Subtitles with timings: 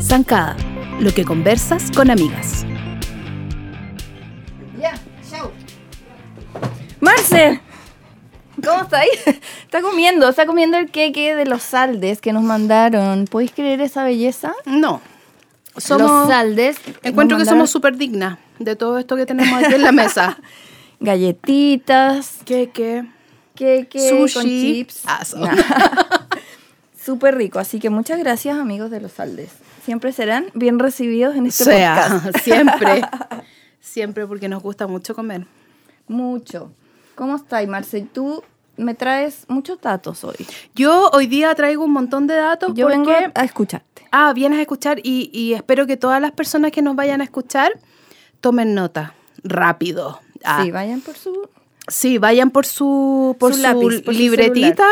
[0.00, 0.56] Zancada,
[1.00, 2.66] lo que conversas con amigas.
[4.78, 4.94] Ya,
[5.30, 5.50] chao.
[7.00, 7.60] Marce,
[8.62, 9.10] ¿cómo estáis?
[9.64, 13.24] Está comiendo, está comiendo el queque de los saldes que nos mandaron.
[13.24, 14.52] ¿Podéis creer esa belleza?
[14.66, 15.00] No.
[15.74, 16.76] los Somos, saldes.
[17.02, 20.38] encuentro que somos súper dignas de todo esto que tenemos aquí en la mesa.
[21.00, 23.04] galletitas, ¿Qué, qué?
[23.54, 24.34] Queque Sushi.
[24.34, 25.02] con chips.
[25.06, 25.38] Ah, so-
[27.00, 29.50] Súper rico, así que muchas gracias amigos de los saldes.
[29.84, 32.38] Siempre serán bien recibidos en O este sea, podcast.
[32.42, 33.02] siempre.
[33.80, 35.46] Siempre porque nos gusta mucho comer.
[36.08, 36.72] Mucho.
[37.14, 38.00] ¿Cómo estáis, Marce?
[38.10, 38.42] Tú
[38.78, 40.36] me traes muchos datos hoy.
[40.74, 42.96] Yo hoy día traigo un montón de datos Yo porque...
[42.98, 44.06] vengo a escucharte.
[44.10, 47.24] Ah, vienes a escuchar y, y espero que todas las personas que nos vayan a
[47.24, 47.72] escuchar
[48.40, 49.12] tomen nota.
[49.42, 50.18] Rápido.
[50.42, 51.48] Ah, Sí, vayan por su...
[51.88, 54.86] Sí, vayan por su, por Su su, lápiz, por su libretita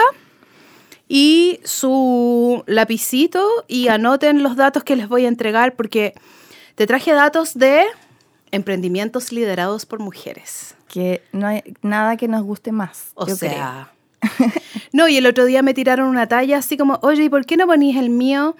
[1.09, 6.15] y su lapicito y anoten los datos que les voy a entregar porque
[6.75, 7.85] te traje datos de
[8.51, 10.75] emprendimientos liderados por mujeres.
[10.89, 13.13] Que no hay nada que nos guste más.
[13.15, 13.53] O yo creo.
[13.53, 13.93] sea...
[14.93, 17.57] no, y el otro día me tiraron una talla así como, oye, ¿y por qué
[17.57, 18.55] no ponís el mío?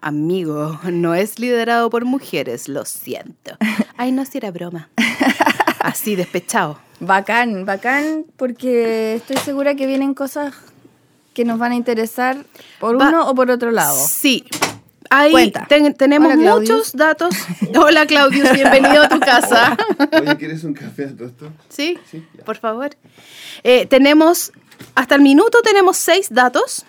[0.00, 3.56] Amigo, no es liderado por mujeres, lo siento.
[3.96, 4.90] Ay, no, si era broma.
[5.82, 6.78] Así, despechado.
[7.00, 10.54] Bacán, bacán, porque estoy segura que vienen cosas
[11.34, 12.36] que nos van a interesar
[12.78, 13.98] por Va- uno o por otro lado.
[14.08, 14.44] Sí.
[15.10, 17.34] Ahí ten- tenemos Hola, muchos datos.
[17.76, 19.76] Hola, Claudius, bienvenido a tu casa.
[20.20, 21.50] Oye, ¿quieres un café a todo esto?
[21.68, 21.98] ¿Sí?
[22.46, 22.90] Por favor.
[23.64, 24.52] Eh, tenemos,
[24.94, 26.86] hasta el minuto tenemos seis datos.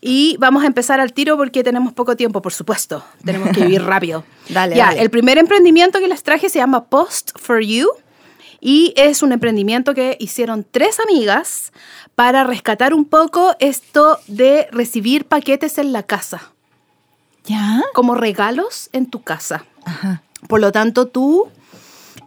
[0.00, 3.04] Y vamos a empezar al tiro porque tenemos poco tiempo, por supuesto.
[3.24, 4.24] Tenemos que vivir rápido.
[4.48, 5.02] Dale, Ya, dale.
[5.02, 7.88] el primer emprendimiento que les traje se llama Post for You.
[8.62, 11.72] Y es un emprendimiento que hicieron tres amigas
[12.14, 16.52] para rescatar un poco esto de recibir paquetes en la casa.
[17.44, 17.82] ¿Ya?
[17.94, 19.64] como regalos en tu casa.
[19.84, 20.22] Ajá.
[20.46, 21.48] Por lo tanto, tú,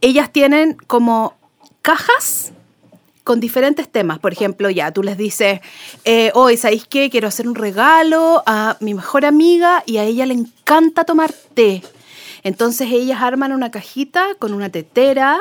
[0.01, 1.35] ellas tienen como
[1.84, 2.51] cajas
[3.23, 4.19] con diferentes temas.
[4.19, 5.61] Por ejemplo, ya tú les dices,
[6.03, 7.09] eh, hoy, ¿sabéis qué?
[7.09, 11.84] Quiero hacer un regalo a mi mejor amiga y a ella le encanta tomar té.
[12.44, 15.39] Entonces ellas arman una cajita con una tetera,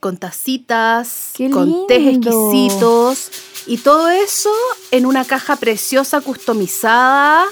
[0.00, 3.30] con tacitas, ¡Qué con tés exquisitos
[3.66, 4.52] y todo eso
[4.90, 7.46] en una caja preciosa, customizada,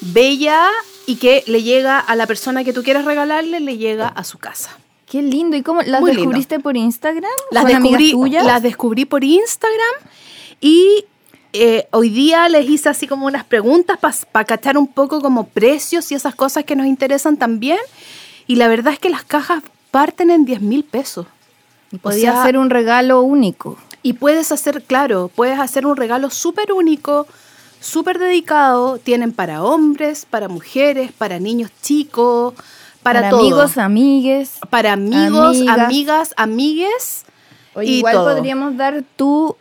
[0.00, 0.68] bella
[1.06, 4.38] y que le llega a la persona que tú quieres regalarle, le llega a su
[4.38, 4.76] casa.
[5.10, 5.56] Qué lindo.
[5.56, 6.22] ¿Y cómo las Muy lindo.
[6.22, 7.30] descubriste por Instagram?
[7.50, 8.44] Las ¿Son amigas descubrí, tuyas?
[8.44, 9.94] las descubrí por Instagram
[10.60, 11.04] y
[11.52, 13.98] eh, hoy día les hice así como unas preguntas
[14.30, 17.78] para cachar un poco como precios y esas cosas que nos interesan también.
[18.46, 21.26] Y la verdad es que las cajas parten en 10 mil pesos.
[22.02, 23.78] Podía O sea, ser un regalo único.
[24.02, 27.26] Y puedes hacer, claro, puedes hacer un regalo súper único,
[27.80, 28.98] súper dedicado.
[28.98, 32.54] Tienen para hombres, para mujeres, para niños chicos,
[33.02, 33.40] para, todo.
[33.40, 34.58] amigos, amigues.
[34.70, 35.78] para amigos, amigas.
[35.78, 37.24] amigas, amigues.
[37.74, 38.34] Oye, y igual todo.
[38.36, 39.56] podríamos dar tu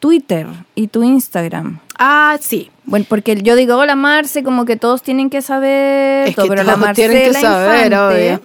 [0.00, 1.80] Twitter y tu Instagram.
[1.98, 2.70] Ah, sí.
[2.84, 6.50] Bueno, porque yo digo, hola Marce, como que todos tienen que saber, Es todo, que
[6.50, 8.40] pero la todos tienen que Marcela saber, Infante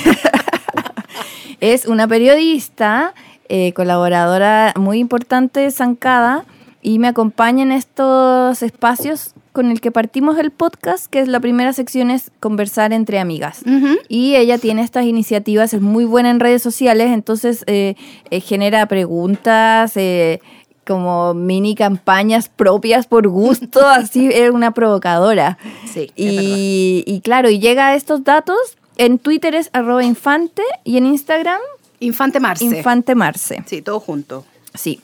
[1.60, 3.14] es una periodista,
[3.48, 6.44] eh, colaboradora muy importante de Zancada
[6.82, 11.40] y me acompaña en estos espacios con el que partimos el podcast, que es la
[11.40, 13.64] primera sección es conversar entre amigas.
[14.08, 17.96] Y ella tiene estas iniciativas, es muy buena en redes sociales, entonces eh,
[18.30, 20.40] eh, genera preguntas, eh,
[20.86, 25.58] como mini campañas propias por gusto, así es una provocadora.
[25.92, 26.12] Sí, es.
[26.14, 28.56] Y, y claro, y llega a estos datos,
[28.96, 31.58] en Twitter es arroba infante y en Instagram
[31.98, 32.64] Infante Marce.
[32.64, 33.64] infante marce.
[33.66, 34.44] Sí, todo junto.
[34.74, 35.00] Sí.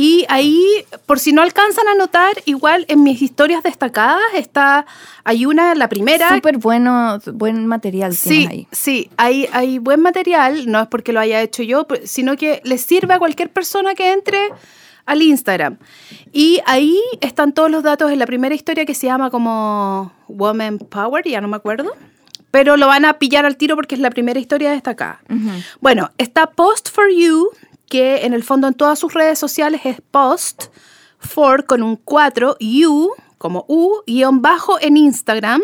[0.00, 0.64] Y ahí,
[1.06, 4.86] por si no alcanzan a notar, igual en mis historias destacadas está,
[5.24, 6.36] hay una, la primera.
[6.36, 8.68] Súper bueno, buen material Sí, ahí.
[8.70, 12.60] sí, hay, hay buen material, no es porque lo haya hecho yo, pues, sino que
[12.62, 14.38] le sirve a cualquier persona que entre
[15.04, 15.78] al Instagram.
[16.32, 20.78] Y ahí están todos los datos en la primera historia que se llama como Woman
[20.78, 21.90] Power, ya no me acuerdo.
[22.52, 25.20] Pero lo van a pillar al tiro porque es la primera historia destacada.
[25.80, 27.50] Bueno, está Post for You,
[27.88, 30.66] que en el fondo en todas sus redes sociales es Post
[31.18, 35.62] for con un 4, You como U, guion bajo en Instagram.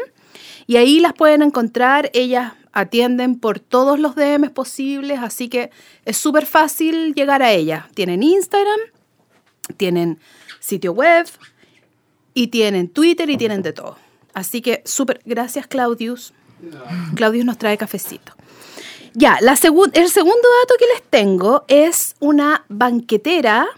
[0.66, 2.10] Y ahí las pueden encontrar.
[2.14, 5.70] Ellas atienden por todos los DMs posibles, así que
[6.04, 7.84] es súper fácil llegar a ellas.
[7.94, 8.80] Tienen Instagram,
[9.76, 10.18] tienen
[10.60, 11.26] sitio web
[12.32, 13.98] y tienen Twitter y tienen de todo.
[14.32, 16.32] Así que súper, gracias Claudius.
[17.14, 18.32] Claudius nos trae cafecito.
[19.16, 23.68] Ya, la el segundo dato que les tengo es una banquetera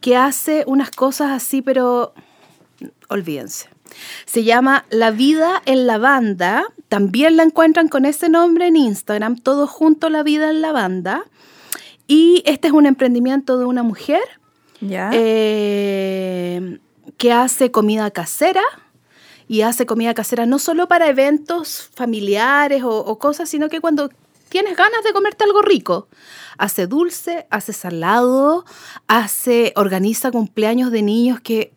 [0.00, 2.12] que hace unas cosas así, pero
[3.08, 3.68] olvídense.
[4.26, 6.64] Se llama La vida en la banda.
[6.88, 11.24] También la encuentran con ese nombre en Instagram, todo junto La vida en la banda.
[12.08, 14.22] Y este es un emprendimiento de una mujer
[14.90, 16.80] eh,
[17.18, 18.62] que hace comida casera
[19.46, 24.10] y hace comida casera no solo para eventos familiares o, o cosas, sino que cuando
[24.50, 26.08] tienes ganas de comerte algo rico.
[26.58, 28.66] Hace dulce, hace salado,
[29.06, 31.72] hace, organiza cumpleaños de niños que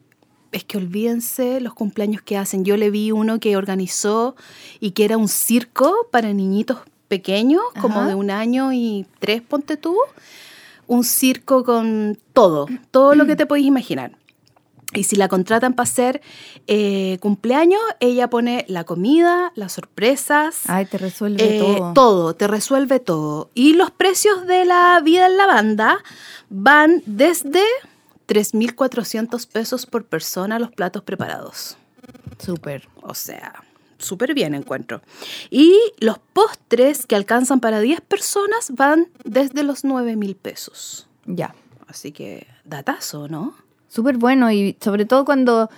[0.51, 2.65] es que olvídense los cumpleaños que hacen.
[2.65, 4.35] Yo le vi uno que organizó
[4.79, 9.77] y que era un circo para niñitos pequeños, como de un año y tres, ponte
[9.77, 9.97] tú.
[10.85, 14.11] Un circo con todo, todo lo que te podéis imaginar.
[14.93, 16.21] Y si la contratan para hacer
[16.67, 21.93] eh, cumpleaños, ella pone la comida, las sorpresas, Ay, te resuelve eh, todo.
[21.93, 23.49] todo, te resuelve todo.
[23.53, 25.97] Y los precios de la vida en la banda
[26.49, 27.63] van desde
[28.27, 31.77] 3.400 pesos por persona los platos preparados.
[32.39, 32.87] Súper.
[33.01, 33.63] O sea,
[33.97, 35.01] súper bien encuentro.
[35.49, 41.07] Y los postres que alcanzan para 10 personas van desde los 9.000 pesos.
[41.25, 41.55] Ya.
[41.87, 43.55] Así que, datazo, ¿no?
[43.93, 45.69] Súper bueno y sobre todo cuando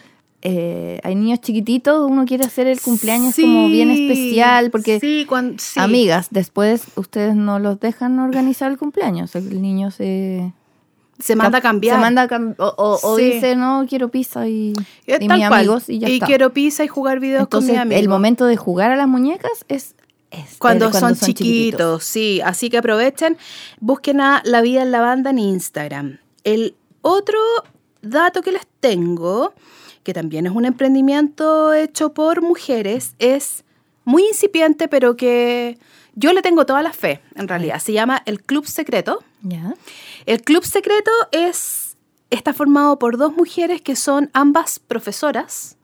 [0.41, 5.57] eh, hay niños chiquititos, uno quiere hacer el cumpleaños como bien especial porque sí, cuan-
[5.59, 5.79] sí.
[5.79, 10.53] amigas, después ustedes no los dejan organizar el cumpleaños, el niño se
[11.19, 11.95] se manda a cambiar.
[11.97, 13.23] se manda a cam- o, o- o Sí.
[13.33, 14.73] dice no quiero pizza y,
[15.07, 15.53] Eh, y mis cual.
[15.53, 16.25] amigos y ya está.
[16.25, 17.99] quiero pizza y jugar videos Entonces con mi amigo.
[17.99, 19.95] el momento de jugar a las muñecas es,
[20.31, 22.39] es cuando, eh, son, chiquitos, sí.
[22.45, 23.35] Así que aprovechen,
[23.79, 26.19] busquen a La Vida en la Banda en Instagram.
[26.43, 27.39] El otro
[28.09, 29.53] dato que les tengo,
[30.03, 33.63] que también es un emprendimiento hecho por mujeres, es
[34.03, 35.77] muy incipiente, pero que
[36.13, 37.79] yo le tengo toda la fe, en realidad.
[37.79, 39.23] Se llama El Club Secreto.
[39.41, 39.75] Ya.
[40.25, 41.97] El Club Secreto es,
[42.29, 45.77] está formado por dos mujeres que son ambas profesoras,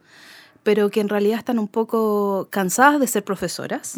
[0.63, 3.95] pero que en realidad están un poco cansadas de ser profesoras.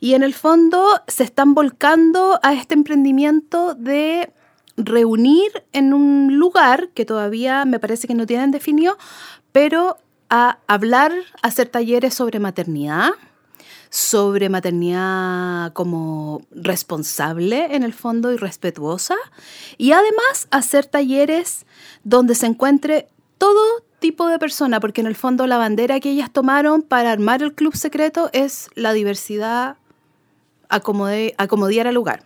[0.00, 4.30] Y en el fondo se están volcando a este emprendimiento de
[4.76, 8.96] reunir en un lugar que todavía me parece que no tienen definido,
[9.52, 9.96] pero
[10.30, 11.12] a hablar,
[11.42, 13.10] hacer talleres sobre maternidad,
[13.90, 19.14] sobre maternidad como responsable en el fondo y respetuosa,
[19.78, 21.66] y además hacer talleres
[22.02, 26.32] donde se encuentre todo tipo de persona, porque en el fondo la bandera que ellas
[26.32, 29.76] tomaron para armar el club secreto es la diversidad
[30.68, 32.24] acomode, acomodiar al lugar.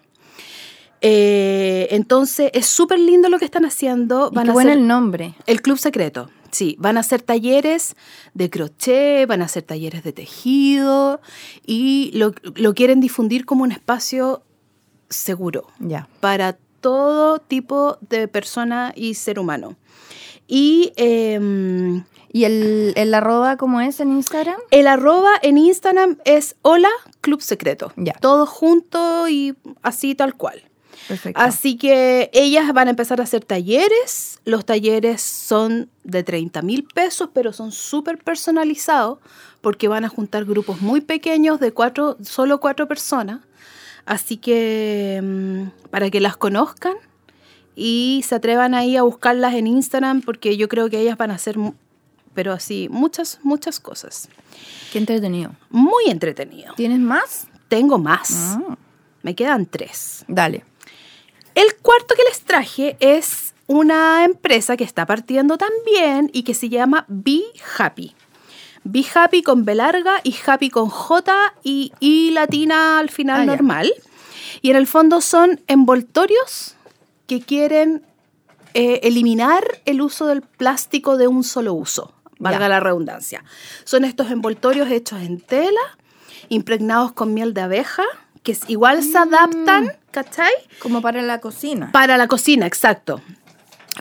[1.01, 4.31] Eh, entonces es súper lindo lo que están haciendo.
[4.33, 5.35] Y Van qué a bueno hacer el nombre.
[5.47, 6.31] el club secreto.
[6.51, 7.95] Sí, van a hacer talleres
[8.33, 11.21] de crochet, van a hacer talleres de tejido
[11.67, 14.43] y lo, lo quieren difundir como un espacio
[15.11, 15.67] seguro
[16.21, 19.77] para todo tipo de persona y ser humano.
[20.47, 24.59] Y em, ¿Y el, el arroba cómo es en Instagram?
[24.71, 26.91] el arroba en Instagram es hola
[27.21, 27.93] club secreto.
[27.97, 28.15] Ya.
[28.21, 30.63] Todo junto y así tal cual.
[31.09, 31.41] Perfecto.
[31.41, 34.39] Así que ellas van a empezar a hacer talleres.
[34.45, 39.19] Los talleres son de 30 mil pesos, pero son súper personalizados
[39.61, 43.41] porque van a juntar grupos muy pequeños de cuatro, solo cuatro personas.
[44.05, 46.95] Así que mm, para que las conozcan
[47.75, 51.35] y se atrevan ahí a buscarlas en Instagram porque yo creo que ellas van a
[51.35, 51.57] hacer,
[52.35, 54.29] pero así, muchas, muchas cosas.
[54.93, 55.53] Qué entretenido.
[55.71, 56.75] Muy entretenido.
[56.75, 57.49] ¿Tienes más?
[57.69, 58.31] Tengo más.
[58.35, 58.77] Ah,
[59.23, 60.25] Me quedan tres.
[60.29, 60.65] dale.
[61.59, 66.69] El cuarto que les traje es una empresa que está partiendo también y que se
[66.69, 67.43] llama Be
[67.77, 68.15] Happy.
[68.85, 73.45] Be Happy con B larga y Happy con J y I latina al final Ah,
[73.45, 73.51] ya.
[73.57, 73.93] normal.
[74.63, 76.77] Y en el fondo son envoltorios
[77.27, 78.05] que quieren
[78.75, 82.69] eh, eliminar el uso del plástico de un solo uso, valga Ya.
[82.69, 83.43] la redundancia.
[83.83, 85.99] Son estos envoltorios hechos en tela,
[86.51, 88.05] impregnados con miel de abeja,
[88.49, 90.53] que igual se adaptan, ¿cachai?
[90.79, 91.93] Como para la cocina.
[91.93, 93.21] Para la cocina, exacto.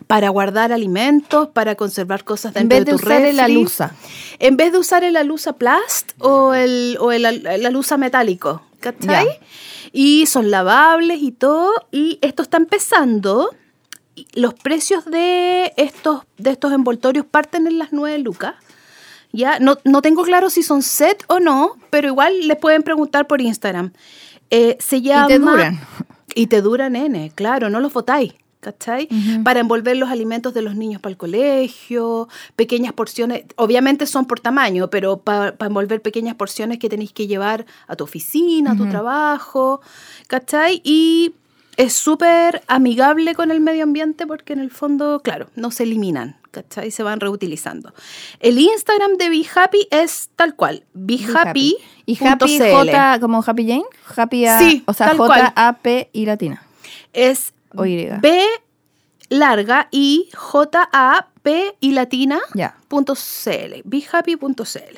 [0.05, 3.93] Para guardar alimentos, para conservar cosas en dentro vez de de tu usar el alusa.
[4.39, 9.27] En vez de usar el alusa plast o el, o el, el alusa metálico, ¿cachai?
[9.91, 11.73] Y son lavables y todo.
[11.91, 13.53] Y esto está empezando.
[14.33, 18.55] Los precios de estos, de estos envoltorios parten en las 9 lucas.
[19.33, 23.27] Ya, no, no tengo claro si son set o no, pero igual les pueden preguntar
[23.27, 23.91] por Instagram.
[24.49, 25.27] Eh, se llama...
[25.27, 25.79] te duran.
[26.35, 28.33] Y te duran, nene, claro, no los botáis.
[28.59, 29.07] ¿Cachai?
[29.43, 34.39] Para envolver los alimentos de los niños para el colegio, pequeñas porciones, obviamente son por
[34.39, 38.89] tamaño, pero para envolver pequeñas porciones que tenéis que llevar a tu oficina, a tu
[38.89, 39.79] trabajo,
[40.25, 40.81] ¿cachai?
[40.83, 41.35] Y
[41.77, 46.37] es súper amigable con el medio ambiente porque en el fondo, claro, no se eliminan,
[46.63, 46.91] ¿cachai?
[46.91, 47.93] Se van reutilizando.
[48.39, 51.77] El Instagram de Be Happy es tal cual, Be BeHappy.
[52.05, 53.85] ¿Y Happy J como Happy Jane?
[54.15, 55.41] Happy A, Sí, o sea, tal cual.
[55.41, 56.63] J-A-P y latina.
[57.13, 58.07] Es O Y.
[58.21, 58.43] B
[59.29, 62.77] larga y J A P y latina Ya.
[62.87, 64.97] punto CL, behappy.cl.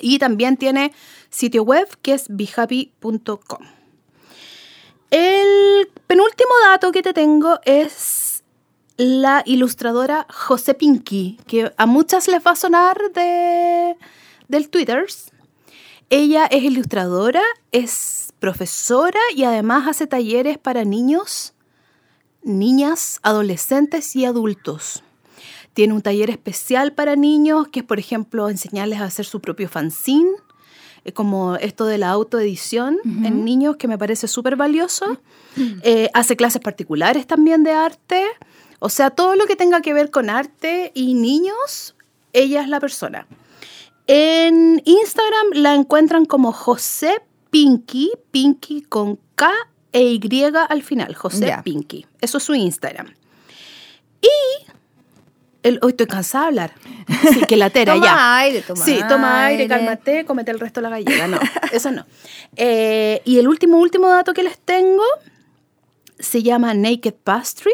[0.00, 0.92] Y también tiene
[1.30, 3.66] sitio web que es behappy.com.
[5.10, 7.92] El penúltimo dato que te tengo es
[8.96, 13.96] la ilustradora José Pinky, que a muchas les va a sonar de,
[14.48, 15.06] del Twitter.
[16.10, 21.54] Ella es ilustradora, es profesora y además hace talleres para niños,
[22.42, 25.02] niñas, adolescentes y adultos.
[25.72, 29.68] Tiene un taller especial para niños que es, por ejemplo, enseñarles a hacer su propio
[29.68, 30.30] fanzine,
[31.04, 35.18] eh, como esto de la autoedición en niños, que me parece súper valioso.
[35.82, 38.24] Eh, hace clases particulares también de arte.
[38.84, 41.96] O sea, todo lo que tenga que ver con arte y niños,
[42.34, 43.26] ella es la persona.
[44.06, 49.50] En Instagram la encuentran como José Pinky, Pinky con K
[49.90, 51.56] e Y al final, José.
[51.64, 52.04] Pinky.
[52.20, 53.14] Eso es su Instagram.
[54.20, 54.66] Y
[55.62, 56.74] el, hoy estoy cansada de hablar.
[57.32, 58.36] Sí, que la tera Toma ya.
[58.36, 59.74] aire, toma sí, toma aire, aire.
[59.74, 61.26] cálmate, comete el resto de la gallega.
[61.26, 61.38] No,
[61.72, 62.04] eso no.
[62.54, 65.04] Eh, y el último, último dato que les tengo
[66.18, 67.72] se llama Naked Pastry,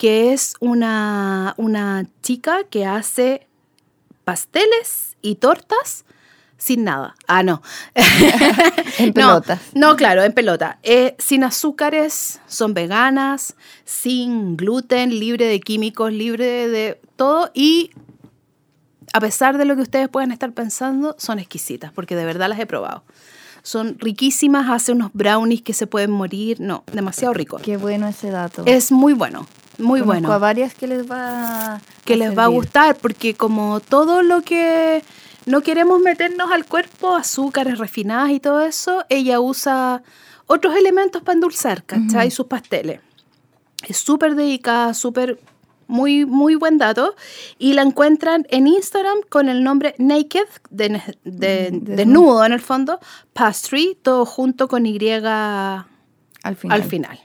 [0.00, 3.46] que es una, una chica que hace
[4.24, 6.06] pasteles y tortas
[6.56, 7.14] sin nada.
[7.26, 7.60] Ah, no.
[8.98, 9.60] En No, pelotas.
[9.74, 10.78] No, claro, en pelota.
[10.82, 17.90] Eh, sin azúcares, son veganas, sin gluten, libre de químicos, libre de todo y
[19.12, 22.58] a pesar de lo que ustedes puedan estar pensando, son exquisitas porque de verdad las
[22.58, 23.04] he probado.
[23.62, 27.58] Son riquísimas, hace unos brownies que se pueden morir, no, demasiado rico.
[27.58, 28.62] Qué bueno ese dato.
[28.64, 29.46] Es muy bueno,
[29.80, 33.80] muy Conozco bueno a varias que les va que les va a gustar, porque como
[33.80, 35.02] todo lo que
[35.46, 40.02] no queremos meternos al cuerpo, azúcares refinadas y todo eso, ella usa
[40.46, 42.30] otros elementos para endulzar, ¿cachai?
[42.30, 43.00] Sus pasteles.
[43.86, 45.38] Es súper dedicada, súper,
[45.86, 47.14] muy, muy buen dato.
[47.58, 50.88] Y la encuentran en Instagram con el nombre Naked, de,
[51.24, 51.96] de- desnudo.
[51.96, 53.00] desnudo en el fondo,
[53.32, 54.98] Pastry, todo junto con Y
[56.42, 56.80] al final.
[56.82, 57.20] al final.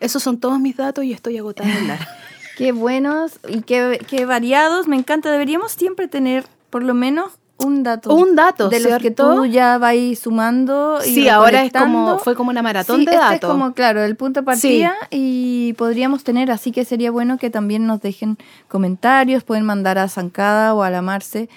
[0.00, 2.08] Esos son todos mis datos y estoy agotada de hablar.
[2.56, 4.88] Qué buenos y qué, qué variados.
[4.88, 5.30] Me encanta.
[5.30, 8.12] Deberíamos siempre tener por lo menos un dato.
[8.14, 9.34] Un dato, de los que ¿cierto?
[9.36, 10.98] tú ya vas sumando.
[11.04, 13.34] Y Sí, ahora es como, fue como una maratón Sí, de este datos.
[13.48, 17.50] es como, claro, el punto de partida y podríamos tener, así que sería bueno que
[17.50, 21.48] también nos dejen comentarios, pueden mandar a Zancada o a la Marce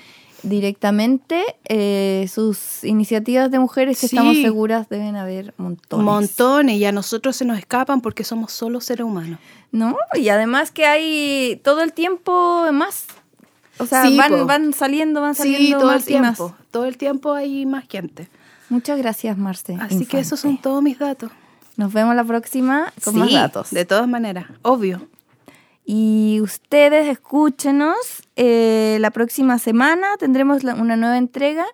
[0.43, 4.15] directamente eh, sus iniciativas de mujeres que Sí.
[4.15, 6.05] estamos seguras deben haber montones.
[6.05, 9.39] Montones, y a nosotros se nos escapan porque somos solo seres humanos.
[9.71, 9.95] ¿No?
[10.15, 13.05] Y además que hay todo el tiempo más.
[13.77, 14.45] O sea, Sí, van, po.
[14.45, 16.37] van saliendo, van Sí, saliendo todo el más y más.
[16.37, 16.55] tiempo.
[16.71, 18.27] Todo el tiempo hay más gente.
[18.69, 19.77] Muchas gracias, Marce.
[19.79, 21.31] Así que esos son todos mis datos.
[21.77, 23.71] Nos vemos la próxima con más datos.
[23.71, 25.07] De todas maneras, obvio.
[25.85, 27.95] Y ustedes escúchenos.
[28.35, 31.65] Eh, la próxima semana tendremos una nueva entrega.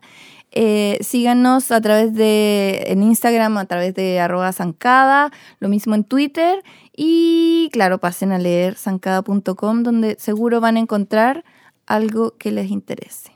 [0.51, 6.03] Eh, síganos a través de en Instagram, a través de arroba zancada, lo mismo en
[6.03, 6.63] Twitter.
[6.95, 11.43] Y claro, pasen a leer zancada.com donde seguro van a encontrar
[11.85, 13.31] algo que les interese.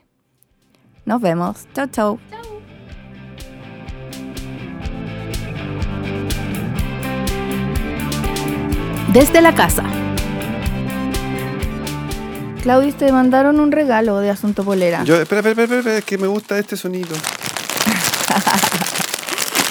[1.04, 1.66] Nos vemos.
[1.74, 2.18] Chao, chao.
[9.12, 9.84] Desde la casa.
[12.62, 15.02] Claudio, te mandaron un regalo de Asunto Polera.
[15.02, 17.16] Yo, espera, espera, espera, espera, es que me gusta este sonido.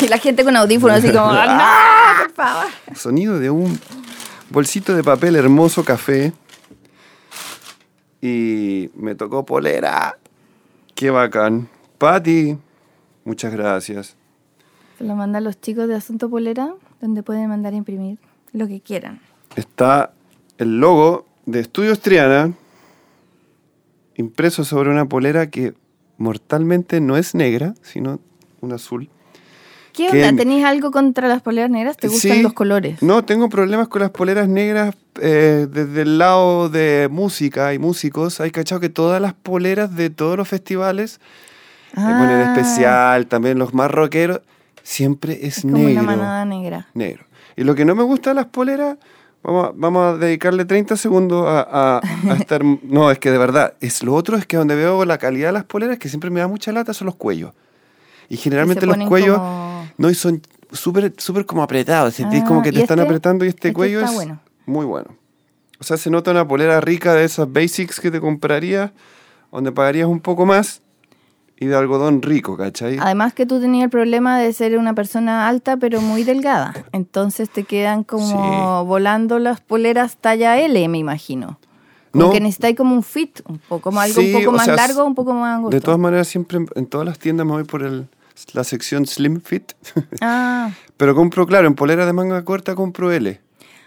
[0.01, 2.65] Y la gente con audífonos así como, ¡Ah, no, por favor!
[2.95, 3.79] Sonido de un
[4.49, 6.33] bolsito de papel hermoso café.
[8.19, 10.17] Y me tocó polera.
[10.95, 11.69] Qué bacán.
[11.99, 12.57] Patti,
[13.25, 14.15] muchas gracias.
[14.97, 18.17] Se lo mandan los chicos de Asunto Polera, donde pueden mandar a imprimir
[18.53, 19.21] lo que quieran.
[19.55, 20.13] Está
[20.57, 22.53] el logo de Estudios Triana
[24.15, 25.73] impreso sobre una polera que
[26.17, 28.19] mortalmente no es negra, sino
[28.61, 29.09] un azul.
[29.93, 30.33] ¿Qué onda?
[30.37, 31.97] ¿Tenéis algo contra las poleras negras?
[31.97, 32.41] ¿Te gustan Sí.
[32.41, 33.01] los colores?
[33.03, 38.39] No, tengo problemas con las poleras negras eh, desde el lado de música y músicos.
[38.39, 41.19] Hay cachado que todas las poleras de todos los festivales,
[41.91, 44.39] eh, bueno, en Ah, especial también los más rockeros,
[44.81, 45.91] siempre es, Es como negro.
[45.91, 46.87] una manada negra.
[46.93, 47.25] negro.
[47.57, 48.97] Y lo que no me gusta de las poleras,
[49.43, 52.63] vamos a, vamos a dedicarle 30 segundos a, a- a estar...
[52.63, 55.53] No, es que de verdad, es lo otro es que donde veo la calidad de
[55.53, 57.51] las poleras, que siempre me da mucha lata, son los cuellos.
[58.29, 59.37] Y generalmente los cuellos...
[59.37, 60.41] como- No, y son...
[60.71, 62.09] súper súper como apretado.
[62.11, 63.07] Sentís Ah, como que ¿y te están este?
[63.09, 64.39] apretando y este, Este cuello es bueno.
[64.65, 65.15] muy bueno.
[65.79, 68.91] O sea, se nota una polera rica de esas basics que te comprarías,
[69.51, 70.81] donde pagarías un poco más
[71.61, 72.97] y de algodón rico, ¿cachai?
[72.99, 76.73] Además que tú tenías el problema de ser una persona alta pero muy delgada.
[76.91, 78.25] Entonces te quedan como
[78.81, 78.87] Sí.
[78.87, 81.59] volando las poleras talla L, me imagino.
[82.11, 82.31] Como No.
[82.31, 85.05] que necesitáis como un fit, un poco como algo Sí, un poco más sea, largo,
[85.05, 85.75] un poco más angosto.
[85.75, 88.07] De todas maneras, siempre en, todas las tiendas me voy por el,
[88.53, 89.73] la sección Slim Fit.
[90.19, 93.39] Ah, Pero compro, claro, en polera de manga corta compro L.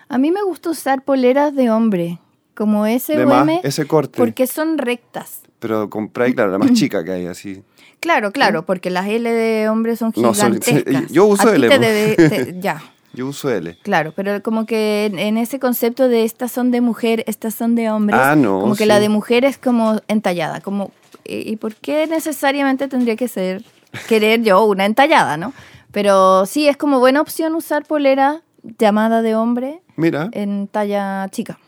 [0.09, 2.21] a mí me gusta usar poleras de hombre,
[2.55, 4.17] como M, ese corte.
[4.17, 5.41] porque son rectas.
[5.65, 7.63] Pero compráis, claro, la más chica que hay, así.
[8.01, 11.11] Claro, claro, porque las L de hombre son No, son- gigantescas.
[11.11, 12.83] yo uso L, te debe- te- ya,
[13.15, 13.79] Yo uso L.
[13.83, 17.89] claro, pero como que en, ese concepto de estas son de mujer, estas son de
[17.91, 18.89] hombres, Ah, no, como que sí.
[18.89, 20.91] la de mujer es como entallada, como
[21.25, 23.65] ¿y y por qué necesariamente tendría que ser
[24.07, 25.55] querer yo una entallada, no?
[25.91, 28.43] Pero sí es como buena opción usar polera
[28.79, 31.59] llamada de hombre Mira, en talla chica.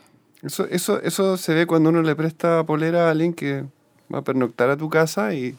[0.42, 3.64] eso, eso, eso se ve cuando uno le presta polera a alguien que
[4.12, 5.54] va a pernoctar a tu casa y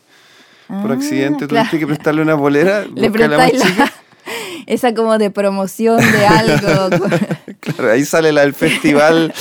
[0.67, 1.65] por Ah, accidente claro.
[1.69, 2.85] tuviste que prestarle una polera.
[2.95, 3.93] Le la prestáis la- chica.
[4.67, 7.07] esa como de promoción de algo.
[7.59, 9.33] Claro, ahí sale la, el festival,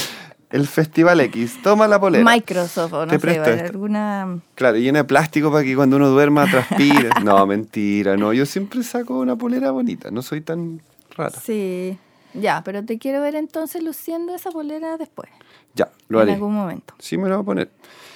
[0.50, 1.60] el festival X.
[1.62, 2.24] Toma la polera.
[2.24, 4.38] Microsoft o no Te sé, alguna...
[4.54, 7.10] Claro, llena de plástico para que cuando uno duerma transpire.
[7.22, 8.32] no, mentira, no.
[8.32, 10.80] Yo siempre saco una polera bonita, no soy tan
[11.16, 11.38] rara.
[11.38, 11.98] Sí,
[12.34, 15.28] ya, pero te quiero ver entonces luciendo esa polera después,
[15.74, 16.32] Ya, lo en haré.
[16.34, 16.94] algún momento.
[16.98, 17.70] Sí, me lo voy a poner.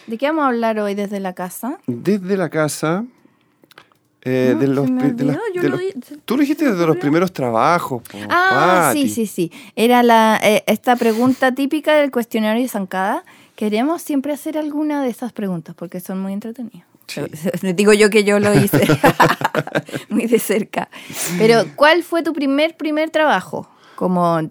[0.07, 1.79] ¿De qué vamos a hablar hoy desde la casa?
[1.87, 3.05] Desde la casa.
[4.23, 6.17] eh, No, de se los, me pri- de las- olvidó, yo de lo los- di-
[6.25, 8.03] tú lo dijiste desde los primeros trabajos.
[8.03, 9.51] po, Ah, sí, sí, sí.
[9.77, 13.25] Era la, eh, esta pregunta típica del cuestionario de Zancada.
[13.57, 16.85] Queremos siempre hacer alguna de esas preguntas porque son muy entretenidas.
[17.07, 17.23] Sí.
[17.75, 18.81] Digo yo que yo lo hice
[20.11, 20.89] muy de cerca.
[21.39, 23.69] Pero, ¿cuál fue tu primer, primer trabajo?
[23.97, 24.51] Como,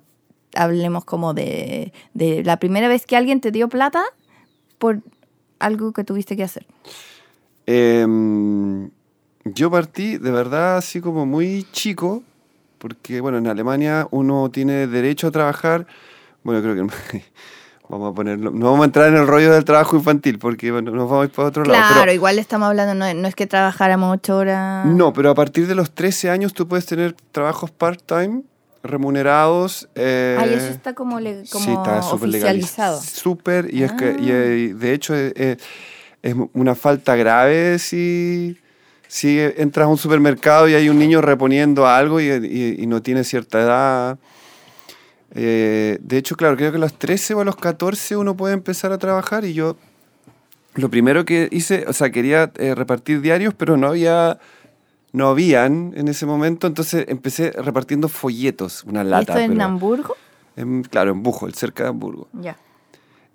[0.56, 4.04] hablemos como de, de la primera vez que alguien te dio plata
[4.80, 5.02] por
[5.60, 6.66] algo que tuviste que hacer.
[7.66, 8.90] Em,
[9.46, 12.24] yo partí de verdad así como muy chico,
[12.78, 15.86] porque bueno, en Alemania uno tiene derecho a trabajar.
[16.44, 17.24] Bueno, creo que
[17.90, 20.92] vamos a ponerlo, no vamos a entrar en el rollo del trabajo infantil, porque bueno,
[20.92, 21.94] nos vamos a ir para otro lado.
[21.94, 24.86] Claro, igual estamos hablando, no, no es que trabajáramos ocho horas.
[24.86, 28.44] No, pero a partir de los 13 años tú puedes tener trabajos part-time,
[28.84, 29.90] remunerados.
[29.96, 32.32] eh, Ahí eso está como, le- como sí, está súper oficializado.
[32.32, 33.02] legalizado.
[33.02, 34.36] Súper, y, es que, y, Ah.
[34.36, 35.58] eh, de hecho es, es-
[36.22, 38.58] es una falta grave si,
[39.08, 43.02] si entras a un supermercado y hay un niño reponiendo algo y, y- y no
[43.02, 44.20] tiene cierta edad.
[45.36, 48.54] Eh, de hecho, claro, creo que a los 13 o a los 14 uno puede
[48.54, 49.78] empezar a trabajar y yo
[50.76, 54.40] lo primero que hice, o sea, quería eh, repartir diarios, pero no había,
[55.12, 59.34] no habían en ese momento, entonces empecé repartiendo folletos, una ¿Y lata.
[59.34, 60.16] esto en pero- Hamburgo?
[60.56, 62.28] en- claro, en Buchholz, cerca de Hamburgo.
[62.34, 62.58] Ya.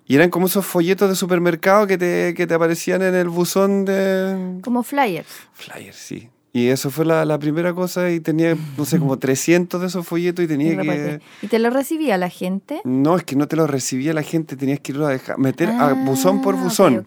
[0.07, 3.85] Y eran como esos folletos de supermercado que te, que te aparecían en el buzón
[3.85, 5.27] de Como flyers.
[5.53, 6.29] flyers, sí.
[6.53, 10.07] Y eso fue la, la primera cosa y tenía, no sé, como 300 de esos
[10.07, 10.83] folletos y Y, tenía que...
[10.83, 11.21] repartir.
[11.41, 12.79] ¿Y te lo recibía la gente?
[12.85, 15.69] No, es que no te los recibía la gente, tenías que irlo a dejar, meter
[15.69, 17.03] a buzón por Ah, buzón.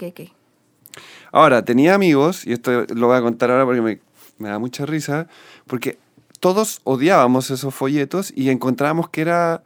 [1.31, 4.01] Ahora, tenía amigos, y esto lo voy a contar ahora porque me,
[4.39, 5.27] me da mucha risa,
[5.67, 5.99] porque
[6.41, 9.63] todos odiábamos esos folletos y encontrábamos que era,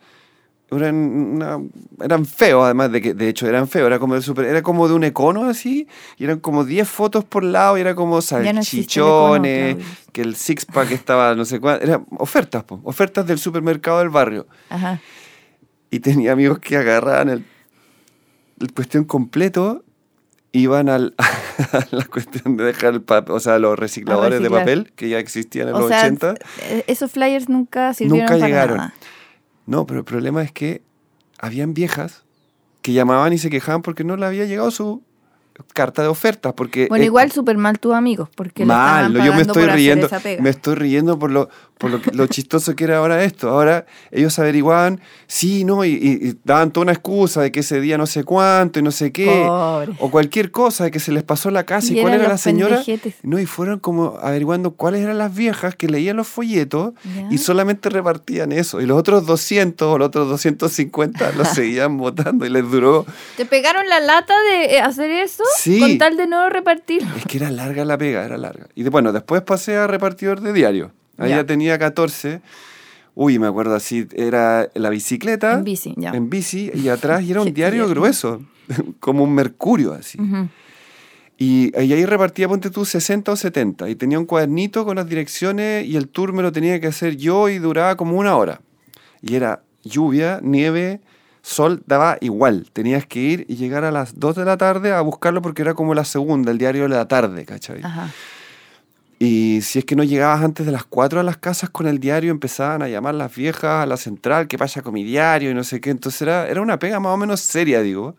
[0.71, 1.61] eran, una-
[2.03, 4.89] eran feos, además de que de hecho eran feos, era como de, super, era como
[4.89, 8.19] de un econo así, y eran como 10 fotos por lado, y era como no
[8.39, 9.91] el econo, salchichones, Claudio.
[10.13, 14.09] que el six pack estaba no sé cuánto, eran ofertas, po, ofertas del supermercado del
[14.09, 14.47] barrio.
[14.71, 14.99] Ajá.
[15.91, 17.45] Y tenía amigos que agarraban el,
[18.61, 19.85] el cuestión completo,
[20.53, 21.15] iban al,
[21.73, 25.19] a la cuestión de dejar el papel, o sea, los recicladores de papel que ya
[25.19, 26.35] existían en O los sea, 80.
[26.63, 28.77] eh, esos flyers nunca sirvieron Nunca para llegaron.
[28.79, 28.95] nada.
[29.67, 30.83] No, pero el problema es que
[31.39, 32.25] habían viejas
[32.83, 35.03] que llamaban y se quejaban porque no le había llegado su
[35.73, 36.53] carta de ofertas.
[36.55, 40.09] Porque Bueno, igual súper mal tus amigos, porque Mal, yo me estoy riendo,
[40.41, 41.49] me estoy riendo por lo,
[41.83, 43.51] por lo, que- lo chistoso que era ahora esto.
[43.51, 47.81] Ahora ellos averiguaban, sí, no, y, y- y daban toda una excusa de que ese
[47.81, 49.93] día no sé cuánto y no sé qué, Pobre.
[49.99, 52.77] o cualquier cosa, de que se les pasó la casa y, cuál era la señora.
[52.77, 53.17] pendejetes.
[53.25, 57.27] No, y fueron como averiguando cuáles eran las viejas que leían los folletos Ya.
[57.31, 58.81] y solamente repartían eso.
[58.81, 63.05] Y los otros 200 o los otros 250 los seguían votando y les duró.
[63.37, 65.43] ¿Te pegaron la lata de eh, hacer eso?
[65.59, 65.81] Sí.
[65.81, 67.03] Con tal de no repartir.
[67.17, 68.69] Es que era larga la pega, era larga.
[68.77, 70.93] Y de- bueno, después pasé a repartidor de diario.
[71.19, 71.37] Ahí Ya.
[71.37, 72.41] ya tenía 14.
[73.15, 75.55] Uy, me acuerdo así, era la bicicleta.
[75.55, 76.11] En bici, ya.
[76.13, 78.43] En bici, y atrás y era un diario grueso,
[79.01, 80.19] como un mercurio así.
[81.39, 83.89] Y, y ahí repartía, ponte tú, 60 o 70.
[83.91, 87.17] Y tenía un cuadernito con las direcciones y el tour me lo tenía que hacer
[87.17, 88.61] yo y duraba como una hora.
[89.21, 91.01] Y era lluvia, nieve,
[91.43, 92.71] sol, daba igual.
[92.73, 95.75] Tenías que ir y llegar a las 2 de la tarde a buscarlo porque era
[95.75, 97.81] como la segunda, el diario de la tarde, ¿cachai?
[97.83, 98.11] Ajá.
[99.25, 102.01] Y si es que no llegabas antes de las 4 a las casas con el
[102.01, 105.53] diario, empezaban a llamar las viejas a la central, ¿qué pasa con mi diario?
[105.53, 105.91] Y no sé qué.
[105.91, 108.17] Entonces era, era una pega más o menos seria, digo.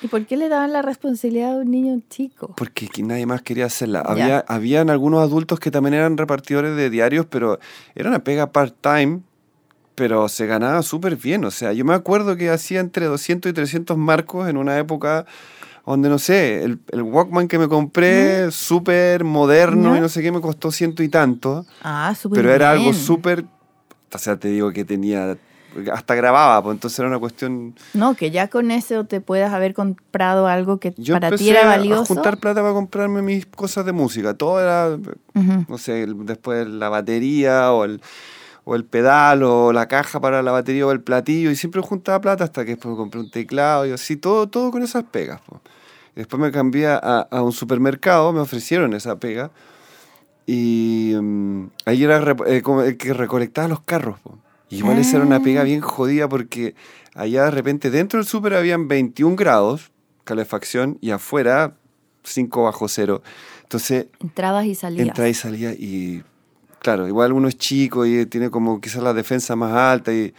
[0.00, 2.54] ¿Y por qué le daban la responsabilidad a un niño chico?
[2.56, 4.02] Porque nadie más quería hacerla.
[4.02, 7.58] Había, habían algunos adultos que también eran repartidores de diarios, pero
[7.96, 9.22] era una pega part-time,
[9.96, 11.44] pero se ganaba súper bien.
[11.44, 15.26] O sea, yo me acuerdo que hacía entre 200 y 300 marcos en una época
[15.86, 20.32] donde, no sé, el, el Walkman que me compré, súper moderno y no sé qué,
[20.32, 21.66] me costó ciento y tanto.
[21.82, 23.44] Ah, súper Pero era algo súper...
[24.12, 25.36] O sea, te digo que tenía...
[25.92, 27.74] Hasta grababa, pues entonces era una cuestión...
[27.94, 31.66] No, que ya con eso te puedas haber comprado algo que Yo para ti era
[31.66, 32.02] valioso.
[32.02, 34.34] a juntar plata para comprarme mis cosas de música.
[34.34, 34.96] Todo era
[35.34, 35.66] Ujú.
[35.68, 38.00] no sé, después la batería o el,
[38.64, 42.20] o el pedal o la caja para la batería o el platillo y siempre juntaba
[42.20, 45.40] plata hasta que después compré un teclado y así, todo, todo con esas pegas.
[45.42, 45.60] po.
[46.14, 49.50] Después me cambié a, a un supermercado, me ofrecieron esa pega
[50.46, 54.18] y mm, ahí era eh, como el que recolectaba los carros.
[54.20, 54.38] po.
[54.70, 56.74] Y igual esa era una pega bien jodida porque
[57.14, 59.92] allá de repente dentro del super habían 21 grados,
[60.24, 61.74] calefacción, y afuera
[62.24, 63.22] 5 bajo cero.
[63.62, 65.08] Entonces Entrabas y salías.
[65.08, 66.22] entra y salía y
[66.84, 70.34] claro, igual uno es chico y tiene como quizás la defensa más alta y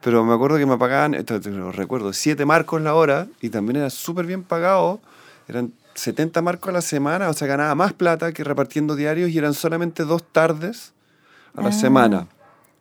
[0.00, 3.50] pero me acuerdo que me pagaban, esto te lo recuerdo, 7 marcos la hora y
[3.50, 5.00] también era súper bien pagado,
[5.46, 9.36] eran 70 marcos a la semana, o sea, ganaba más plata que repartiendo diarios y
[9.38, 10.92] eran solamente dos tardes
[11.54, 11.72] a la Ah.
[11.72, 12.26] semana.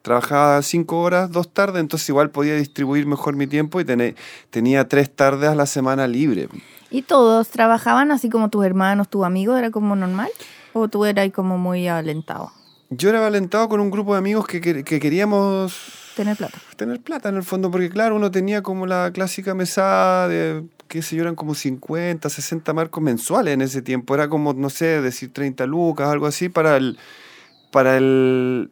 [0.02, 4.16] Trabajaba 5 horas, dos tardes, entonces igual podía distribuir mejor mi tiempo y tené-
[4.50, 6.48] tenía tres tardes a la semana libre.
[6.90, 9.60] ¿Y todos trabajaban así como tus hermanos, tus amigos?
[9.60, 10.30] ¿Era como normal?
[10.74, 12.52] ¿O tú eras como muy alentado?
[12.94, 16.60] Yo era valentado con un grupo de amigos que, que- que queríamos Tener plata.
[16.76, 21.02] tener plata en el fondo, porque claro, uno tenía como la clásica mesada de, qué
[21.02, 24.14] sé yo, eran como 50, 60 marcos mensuales en ese tiempo.
[24.14, 26.98] Era como, no sé, decir 30 lucas, algo así, para el,
[27.72, 28.70] para el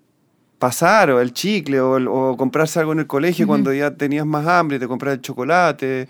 [0.60, 4.26] pasar o el chicle o, el- o comprarse algo en el colegio cuando ya tenías
[4.26, 6.10] más hambre, te compras el chocolate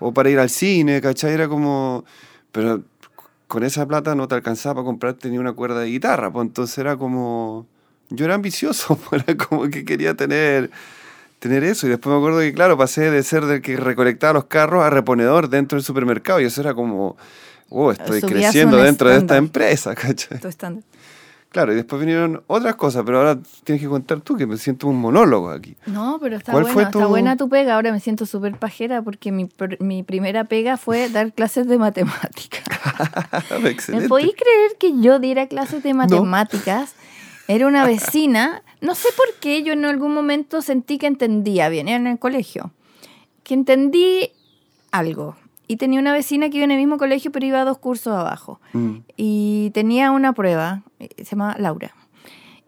[0.00, 1.32] o para ir al cine, ¿cachai?
[1.32, 2.04] Era como...
[2.52, 2.82] Pero
[3.48, 6.78] con esa plata no te alcanzaba para comprarte ni una cuerda de guitarra, pues entonces
[6.78, 7.66] era como...
[8.10, 10.70] Yo era ambicioso, pues, era como que quería tener,
[11.40, 11.86] tener eso.
[11.86, 14.90] Y después me acuerdo que, claro, pasé de ser del que recolectaba los carros a
[14.90, 16.40] reponedor dentro del supermercado.
[16.40, 17.16] Y eso era como,
[17.70, 20.38] oh, estoy Subías creciendo dentro de esta empresa, ¿cachai?
[20.38, 20.84] Tu estándar.
[21.50, 24.86] Claro, y después vinieron otras cosas, pero ahora tienes que contar tú, que me siento
[24.86, 25.76] un monólogo aquí.
[25.86, 27.74] No, pero está ¿Cuál buena, está tu- buena tu pega.
[27.76, 29.48] Ahora me siento súper pajera porque mi,
[29.80, 32.62] mi primera pega fue dar clases de matemáticas.
[33.88, 36.94] ¿Me podéis creer que yo diera clases de matemáticas?
[37.48, 38.62] Era una vecina.
[38.80, 42.18] No sé por qué yo en algún momento sentí que entendía bien, era en el
[42.18, 42.72] colegio.
[43.42, 44.30] Que entendí
[44.90, 45.36] algo.
[45.66, 48.60] Y tenía una vecina que iba en el mismo colegio, pero iba dos cursos abajo.
[48.72, 48.96] Mm.
[49.16, 51.94] Y tenía una prueba, se llama Laura.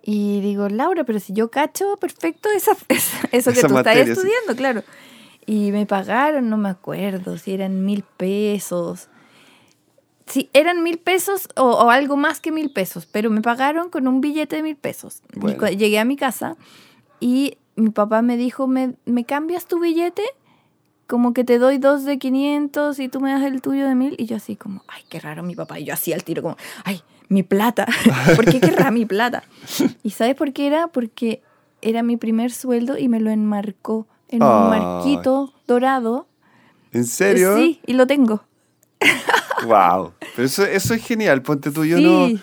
[0.02, 4.02] Y digo, Laura, pero si yo cacho perfecto esa, esa- eso que Esa tú materia,
[4.02, 4.28] estás sí.
[4.28, 4.82] estudiando, claro.
[5.46, 9.08] Y me pagaron, no me acuerdo, si eran mil pesos.
[10.26, 14.06] Si eran mil pesos o, o algo más que mil pesos, pero me pagaron con
[14.06, 15.22] un billete de mil pesos.
[15.34, 15.66] Bueno.
[15.68, 16.56] llegué a mi casa
[17.18, 20.22] y mi papá me dijo, ¿me, ¿me cambias tu billete?
[21.08, 24.14] Como que te doy dos de 500 y tú me das el tuyo de mil.
[24.18, 25.80] Y yo así como, ay, qué raro mi papá.
[25.80, 27.86] Y yo así al tiro como, ay, mi plata.
[28.36, 29.44] ¿Por qué querrá mi plata?
[30.02, 30.88] ¿Y sabes por qué era?
[30.88, 31.40] Porque
[31.80, 36.26] era mi primer sueldo y me lo enmarcó en un marquito dorado.
[36.92, 37.56] ¿En serio?
[37.56, 38.44] Sí, y lo tengo.
[39.64, 40.12] Wow.
[40.36, 41.42] Pero eso, eso es genial.
[41.42, 42.04] Ponte tú, yo sí.
[42.04, 42.40] no.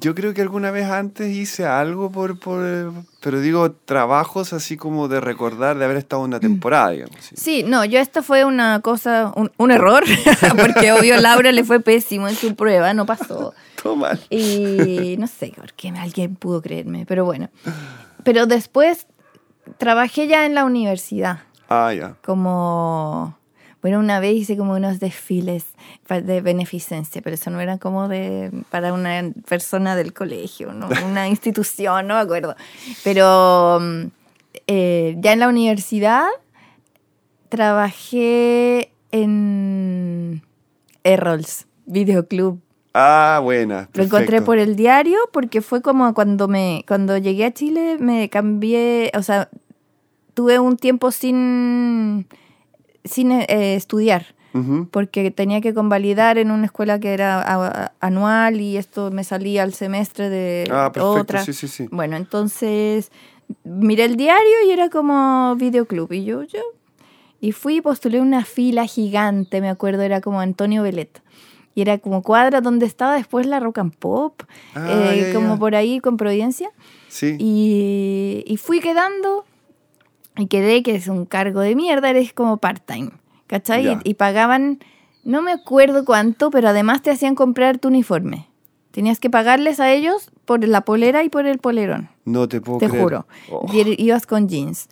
[0.00, 2.92] Yo creo que alguna vez antes hice algo por, por.
[3.20, 6.24] Pero digo, trabajos así como de recordar de haber estado Mm.
[6.24, 7.16] una temporada, digamos.
[7.20, 7.34] sí.
[7.36, 10.02] Sí, no, yo esto fue una cosa, un, un error,
[10.58, 13.52] porque obvio Laura le fue pésimo en su prueba, no pasó.
[13.82, 14.18] Todo mal.
[14.30, 17.50] Y no sé por qué alguien pudo creerme, pero bueno.
[18.22, 19.06] Pero después
[19.78, 22.16] trabajé ya en la universidad, Ah, ya.
[22.24, 23.36] como,
[23.84, 25.66] bueno, una vez hice como unos desfiles
[26.08, 30.88] de beneficencia, pero eso no era como de para una persona del colegio, ¿no?
[31.06, 32.56] una institución, no me acuerdo.
[33.02, 34.04] Pero mm,
[34.68, 36.24] eh, ya en la universidad
[37.50, 40.40] trabajé en
[41.02, 42.62] Errols, videoclub.
[42.94, 43.90] Ah, buena.
[43.92, 48.30] Lo encontré por el diario porque fue como cuando me cuando llegué a Chile me
[48.30, 49.50] cambié, o sea,
[50.32, 52.26] tuve un tiempo sin
[53.04, 54.88] sin eh, estudiar Ujú.
[54.90, 59.24] porque tenía que convalidar en una escuela que era a- a- anual y esto me
[59.24, 61.44] salía al semestre de Ah, perfecto, otra.
[61.44, 61.88] sí, sí, sí.
[61.90, 63.10] Bueno, entonces
[63.64, 66.60] miré el diario y era como videoclub y yo, yo.
[67.40, 71.20] Y fui y postulé una fila gigante, me acuerdo, era como Antonio Belet.
[71.74, 75.54] Y era como cuadra donde estaba después la Rock and Pop, Ah, eh, ya, como
[75.54, 75.58] ya.
[75.58, 76.70] por ahí con Providencia.
[77.08, 77.36] Sí.
[77.38, 79.44] Y, y fui quedando
[80.36, 83.10] y quedé que es un cargo de mierda, eres como part-time,
[83.46, 83.88] ¿cachai?
[84.04, 84.80] Y, y pagaban,
[85.24, 88.48] no me acuerdo cuánto, pero además te hacían comprar tu uniforme.
[88.90, 92.78] Tenías que pagarles a ellos por la polera y por el polerón, No te puedo
[92.78, 93.02] te creer.
[93.02, 93.26] juro.
[93.50, 93.66] Oh.
[93.72, 94.88] Y er- ibas con jeans.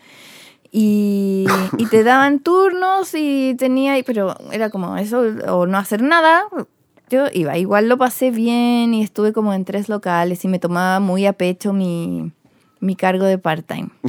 [0.70, 1.44] Y,
[1.78, 6.44] y te daban turnos y tenía, pero era como eso, o no hacer nada.
[7.11, 10.98] Yo iba, igual lo pasé bien y estuve como en tres locales y me tomaba
[10.98, 12.33] muy a pecho mi,
[12.82, 13.88] mi cargo de part-time.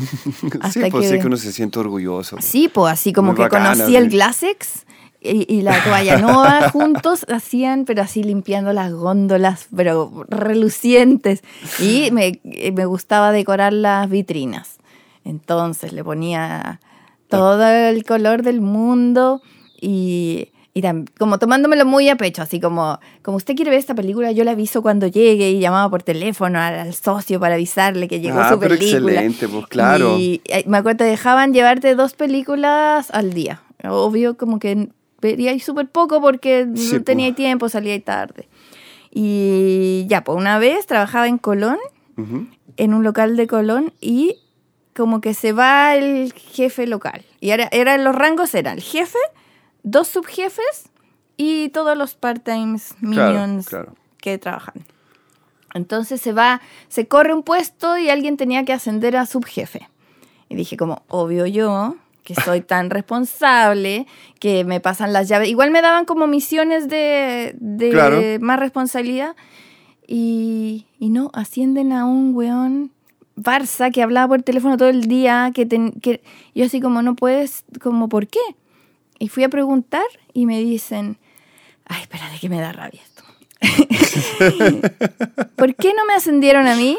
[0.72, 2.38] sí, pues que- sí que uno se siente orgulloso.
[2.42, 4.10] Sí, pues así como que bacana, conocí el.
[4.10, 4.86] Glasex
[5.22, 11.42] y, y la toalla nova juntos hacían, pero así limpiando las góndolas, pero relucientes.
[11.80, 14.78] Y me, eh, me gustaba decorar las vitrinas.
[15.24, 16.82] Entonces le ponía
[17.30, 19.42] todo el color del mundo
[19.80, 23.94] y, y tam- como tomándomelo muy a pecho, así como, como usted quiere ver esta
[23.94, 28.08] película, yo le aviso cuando llegue y llamaba por teléfono al, al socio para avisarle
[28.08, 29.12] que llegó Ah, su pero película.
[29.22, 30.18] excelente, pues, claro.
[30.18, 33.62] Y eh, me acuerdo, te dejaban llevarte dos películas al día.
[33.88, 34.90] Obvio, como que
[35.22, 37.36] vería súper poco porque Sí, no tenía pues.
[37.36, 38.48] tiempo, salía tarde.
[39.12, 41.78] Y ya, pues una vez trabajaba en Colón,
[42.18, 42.48] Ujú.
[42.78, 44.38] en un local de Colón, y
[44.96, 47.24] como que se va el jefe local.
[47.40, 49.18] Y era, era los rangos eran el jefe,
[49.84, 50.90] dos subjefes
[51.38, 53.94] y todos los part-times Claro, minions claro.
[54.18, 54.86] que trabajan.
[55.74, 59.90] Entonces se va, se corre un puesto y alguien tenía que ascender a subjefe.
[60.50, 64.06] Y dije como, obvio yo, que soy tan responsable,
[64.40, 65.50] que me pasan las llaves.
[65.50, 68.22] Igual me daban como misiones de, de Claro.
[68.40, 69.36] más responsabilidad.
[70.08, 72.92] Y, y no, ascienden a un weón
[73.36, 76.22] Barça que hablaba por teléfono todo el día, que, ten- que
[76.54, 78.40] yo así como, no puedes, como, ¿por qué?
[79.20, 81.18] Y fui a preguntar y me dicen,
[81.86, 83.24] ay, espérate que me da rabia esto.
[85.56, 86.98] ¿Por qué no me ascendieron a mí?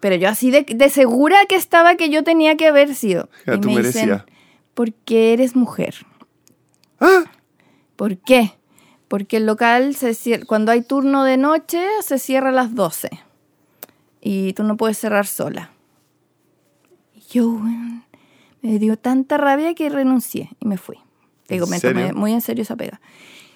[0.00, 3.28] Pero yo así de, de segura que estaba que yo tenía que haber sido.
[3.46, 4.24] Ya, y tú me dicen, merecías.
[4.74, 5.94] porque eres mujer.
[7.00, 7.24] ¡Ah!
[7.96, 8.52] ¿Por qué?
[9.08, 13.10] Porque el local, se cier- cuando hay turno de noche, se cierra a las 12.
[14.22, 15.70] Y tú no puedes cerrar sola.
[17.14, 17.60] Y yo,
[18.62, 20.98] me dio tanta rabia que renuncié y me fui.
[21.50, 23.00] Digo, ¿En me tomé muy en serio esa pega.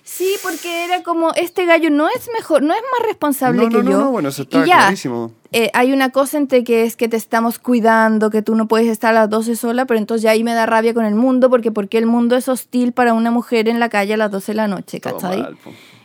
[0.06, 3.76] Sí, porque era como, este gallo no es mejor, no es más responsable No, que
[3.78, 3.98] no, no, yo.
[4.00, 5.32] no, bueno, eso Y está ya, clarísimo.
[5.50, 8.88] eh, hay una cosa entre que es que te estamos cuidando, que tú no puedes
[8.88, 11.48] estar a las 12 sola, pero entonces ya ahí me da rabia con el mundo,
[11.48, 14.52] porque porque el mundo es hostil para una mujer en la calle a las 12
[14.52, 15.40] de la noche, ¿cachai?
[15.40, 15.56] mal.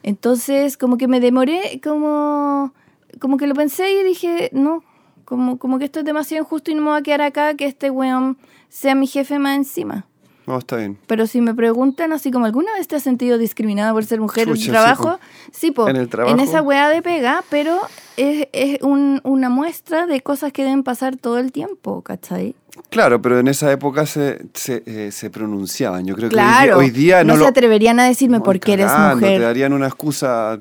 [0.01, 2.73] Entonces, como que me demoré, como,
[3.19, 4.81] como que lo pensé y dije, no,
[5.25, 7.65] como, como que esto es demasiado injusto y no me voy a quedar acá, que
[7.65, 8.37] este weón
[8.69, 10.05] sea mi jefe más encima.
[10.49, 10.97] No, está bien.
[11.05, 14.47] Pero si me preguntan así como, ¿alguna vez te has sentido discriminada por ser mujer
[14.47, 15.19] en el sí, trabajo?
[15.51, 15.87] Sí, po.
[15.87, 16.41] En el trabajo.
[16.41, 17.79] esa weá de pega, pero
[18.17, 22.55] es, es un- una muestra de cosas que deben pasar todo el tiempo, ¿cachai?
[22.89, 26.03] Claro, pero en esa época se, se, eh, se pronunciaban.
[26.07, 26.35] Yo creo que
[26.73, 27.37] hoy día- Claro.
[27.37, 29.41] no, se atreverían a decirme por qué eres cagando, Te mujer.
[29.43, 30.57] darían una excusa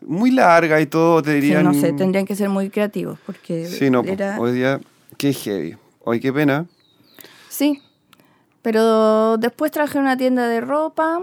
[0.00, 1.64] muy larga y todo, te Sí, dirían...
[1.64, 4.08] no sé, tendrían que ser muy creativos porque Sí, no, po.
[4.08, 4.40] era...
[4.40, 4.80] hoy día,
[5.18, 5.76] qué heavy.
[6.04, 6.64] Hoy qué pena.
[7.50, 7.82] Sí,
[8.62, 11.20] pero después trabajé en una tienda de ropa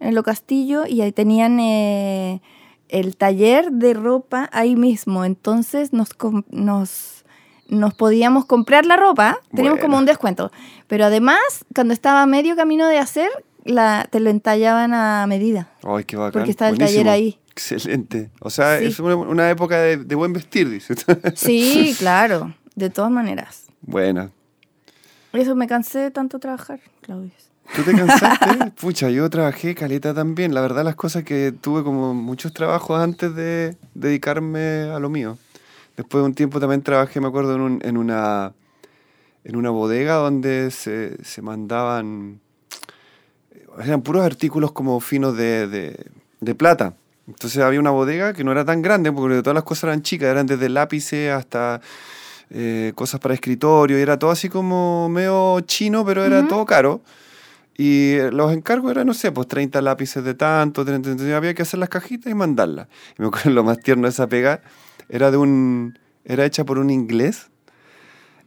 [0.00, 2.42] en Lo Castillo y ahí tenían eh,
[2.88, 5.24] el taller de ropa ahí mismo.
[5.24, 6.10] Entonces nos,
[6.50, 7.24] nos,
[7.68, 10.52] nos podíamos comprar la ropa, teníamos como un descuento.
[10.86, 11.38] Pero además,
[11.74, 13.30] cuando estaba a medio camino de hacer,
[13.64, 15.68] la, te lo entallaban a medida.
[15.82, 16.32] Ay, qué bacán.
[16.32, 17.04] Porque está el Buenísimo.
[17.04, 17.38] taller ahí.
[17.50, 18.30] Excelente.
[18.40, 18.86] O sea, Sí.
[18.86, 21.06] es una, una época de, de buen vestir, dices.
[21.34, 23.64] Sí, claro, de todas maneras.
[23.80, 24.30] Buena.
[25.34, 27.30] Eso me cansé de tanto trabajar, Claudio.
[27.74, 28.70] ¿Tú te cansaste?
[28.80, 30.54] Pucha, yo trabajé caleta también.
[30.54, 35.38] La verdad, las cosas que tuve como muchos trabajos antes de dedicarme a lo mío.
[35.96, 38.52] Después de un tiempo también trabajé, me acuerdo, en, un- en una,
[39.44, 42.40] en una bodega donde se, se mandaban.
[43.82, 46.06] Eran puros artículos como finos de, de,
[46.40, 46.94] de plata.
[47.26, 50.28] Entonces había una bodega que no era tan grande porque todas las cosas eran chicas,
[50.28, 51.80] eran desde lápices hasta
[52.50, 57.00] eh, cosas para escritorio, y era todo así como medio chino, pero era todo caro.
[57.76, 61.62] Y los encargos eran, no sé, pues 30 lápices de tanto, 30, entonces había que
[61.62, 62.86] hacer las cajitas y mandarlas.
[63.18, 64.62] Y me acuerdo lo más tierno de esa pega,
[65.08, 67.50] era de un, era hecha por un inglés.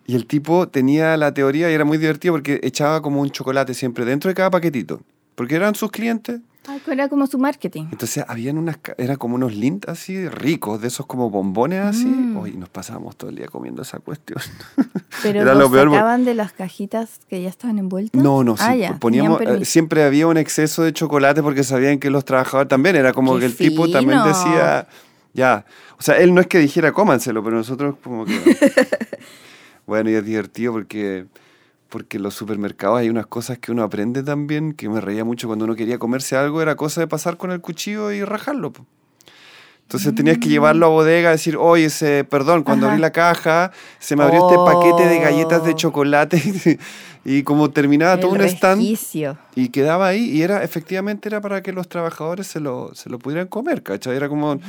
[0.05, 3.73] Y el tipo tenía la teoría y era muy divertido porque echaba como un chocolate
[3.73, 5.01] siempre dentro de cada paquetito.
[5.36, 6.39] Porque eran sus clientes.
[6.67, 7.86] Ah, era como su marketing.
[7.91, 12.06] Entonces habían unas, era como unos lints así ricos, de esos como bombones así.
[12.06, 12.38] Mm.
[12.38, 14.39] Hoy nos pasábamos todo el día comiendo esa cuestión.
[15.23, 18.21] Pero Era lo peor, sacaban de las cajitas que ya estaban envueltas.
[18.21, 21.99] No, no, sí, Ah, ya, poníamos, eh, siempre había un exceso de chocolate porque sabían
[21.99, 24.27] que los trabajadores también, era como ¡Qué que el tipo también fino!
[24.27, 24.88] decía,
[25.34, 25.65] ya,
[25.97, 28.39] o sea, él no es que dijera cómanselo, pero nosotros como que...
[29.88, 31.27] bueno, y es divertido porque,
[31.89, 35.47] porque en los supermercados hay unas cosas que uno aprende también, que me reía mucho
[35.47, 38.71] cuando uno quería comerse algo, era cosa de pasar con el cuchillo y rajarlo.
[38.73, 38.86] po.
[39.84, 42.91] Entonces tenías que llevarlo a bodega, decir, oye, ese, perdón, cuando Ajá.
[42.93, 45.76] abrí la caja, se me abrió este paquete de galletas de Oh.
[45.78, 46.78] chocolate
[47.23, 49.38] y como terminaba todo un stand resquicio.
[49.56, 53.17] y quedaba ahí y era efectivamente era para que los trabajadores se lo, se lo
[53.17, 54.17] pudieran comer, ¿cachai?
[54.17, 54.60] Era como...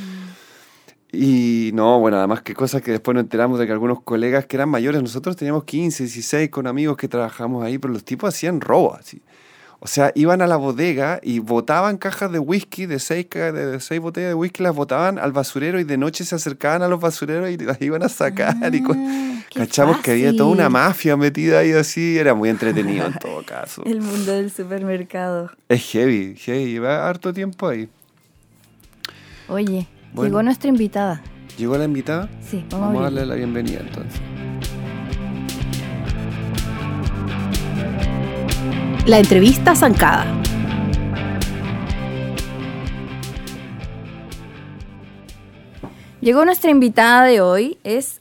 [1.11, 4.57] Y no, bueno, además que cosas que después nos enteramos de que algunos colegas que
[4.57, 8.61] eran mayores, nosotros teníamos 15, 16 con amigos que trabajamos ahí, pero los tipos hacían
[8.61, 9.23] robo, así.
[9.81, 14.01] O sea, iban a la bodega y botaban cajas de whisky, de seis, de, seis
[14.01, 17.49] botellas de whisky, las botaban al basurero y de noche se acercaban a los basureros
[17.49, 18.57] y las iban a sacar.
[18.75, 20.73] y Ah, qué cachamos que había toda una fácil.
[20.73, 23.83] mafia metida ahí así, era muy entretenido en todo caso.
[23.87, 25.53] El mundo del supermercado.
[25.68, 27.88] Es heavy, heavy, lleva harto tiempo ahí.
[29.49, 30.29] Oye, Bueno.
[30.29, 31.23] llegó nuestra invitada.
[31.57, 32.29] ¿Llegó la invitada?
[32.40, 34.21] Sí, vamos, Vamos a darle la bienvenida entonces.
[39.07, 40.27] La entrevista zancada.
[46.21, 48.21] Llegó nuestra invitada de hoy, es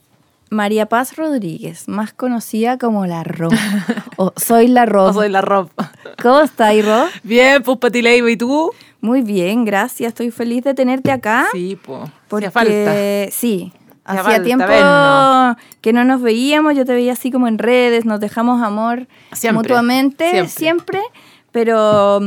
[0.50, 3.48] María Paz Rodríguez, más conocida como La Ro.
[4.16, 5.06] o Soy La Ro.
[5.06, 5.92] O soy la ropa.
[6.22, 7.06] ¿Cómo estás, Ro?
[7.22, 8.70] Bien, pues Pati Leiva, ¿y tú?
[9.00, 10.08] Muy bien, gracias.
[10.08, 11.46] Estoy feliz de tenerte acá.
[11.52, 12.10] Sí, pues.
[12.28, 12.94] Porque Hacía falta.
[13.30, 13.72] sí,
[14.04, 15.56] Hacía falta tiempo vernos.
[15.80, 19.62] que no nos veíamos, yo te veía así como en redes, nos dejamos amor Siempre,
[19.62, 21.00] mutuamente, siempre, siempre.
[21.52, 22.20] pero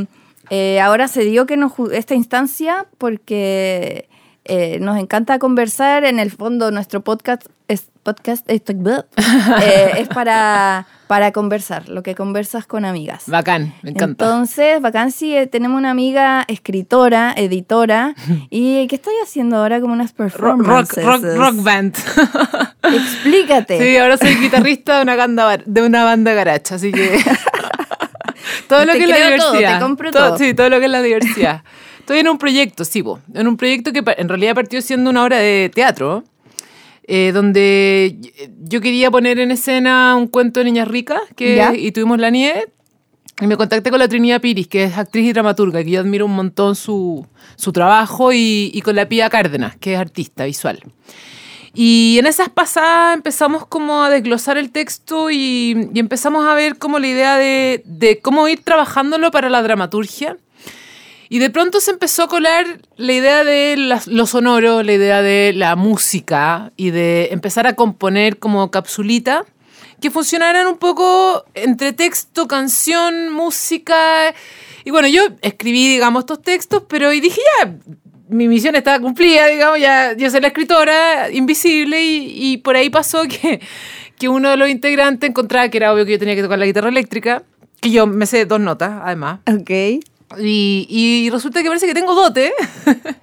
[0.50, 4.08] eh, ahora se dio que nos esta instancia porque
[4.44, 11.30] eh, nos encanta conversar, en el fondo nuestro podcast es podcast eh, es para, para
[11.30, 13.22] conversar, lo que conversas con amigas.
[13.28, 14.24] Bacán, me encanta.
[14.24, 18.14] Entonces, Vacancy, eh, tenemos una amiga escritora, editora,
[18.50, 21.04] y ¿qué estoy haciendo ahora como unas Ro- rock, performances?
[21.04, 21.96] rock, rock band.
[22.82, 23.78] Explícate.
[23.80, 27.20] sí, ahora soy guitarrista de una banda, de una banda garacha, así que...
[28.68, 29.74] todo lo Te que es la todo, diversidad.
[29.78, 30.38] te compro todo.
[30.38, 31.62] Sí, todo lo que es la diversidad.
[32.02, 35.22] Estoy en un proyecto, sí, po, en un proyecto que en realidad partió siendo una
[35.22, 36.24] obra de teatro,
[37.04, 38.16] eh, donde
[38.64, 41.72] yo quería poner en escena un cuento de niñas ricas que, ¿Ya?
[41.72, 42.66] y tuvimos la nieve.
[43.40, 46.26] Y me contacté con la Trinidad Piris, que es actriz y dramaturga, que yo admiro
[46.26, 50.80] un montón su, su trabajo, y, y con la Pía Cárdenas, que es artista visual.
[51.72, 56.78] Y en esas pasadas empezamos como a desglosar el texto y, y empezamos a ver
[56.78, 60.36] como la idea de, de cómo ir trabajándolo para la dramaturgia.
[61.32, 62.66] Y de pronto se empezó a colar
[62.98, 67.74] la idea de las- lo sonoro, la idea de la música y de empezar a
[67.74, 69.46] componer como capsulita
[70.02, 74.34] que funcionaran un poco entre texto, canción, música.
[74.84, 77.76] Y bueno, yo escribí, digamos, estos textos, pero y dije, ya,
[78.28, 82.90] mi misión estaba cumplida, digamos, ya yo soy la escritora invisible y, y por ahí
[82.90, 83.58] pasó que,
[84.18, 86.66] que uno de los integrantes encontraba que era obvio que yo tenía que tocar la
[86.66, 87.42] guitarra eléctrica,
[87.80, 89.40] que yo me sé dos notas, además.
[89.50, 89.70] Ok.
[90.40, 92.52] Y, y resulta que parece que tengo dote.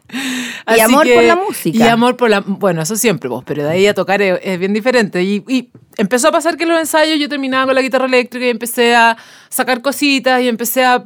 [0.76, 1.78] Y amor por la música.
[1.78, 2.42] Y amor por la...
[2.42, 5.24] Bueno, eso siempre vos, pero de ahí a tocar es, es bien diferente.
[5.24, 8.46] Y, y empezó a pasar que en los ensayos yo terminaba con la guitarra eléctrica
[8.46, 9.18] y empecé a
[9.50, 11.06] sacar cositas y empecé a...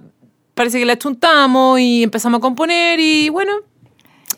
[0.53, 3.53] Parece que la chuntamos y empezamos a componer y bueno,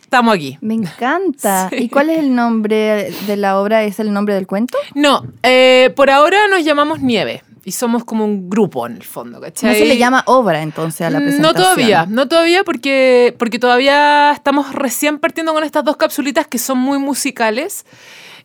[0.01, 0.57] estamos aquí.
[0.61, 1.69] Me encanta.
[1.75, 1.85] Sí.
[1.85, 3.83] ¿Y cuál es el nombre de la obra?
[3.83, 4.77] ¿Es el nombre del cuento?
[4.93, 9.41] No, eh, por ahora nos llamamos Nieve y somos como un grupo en el fondo,
[9.41, 9.71] ¿cachai?
[9.71, 11.41] No se le llama obra entonces a la presentación.
[11.57, 16.59] No todavía, no todavía porque, porque todavía estamos recién partiendo con estas dos capsulitas que
[16.59, 17.85] son muy musicales.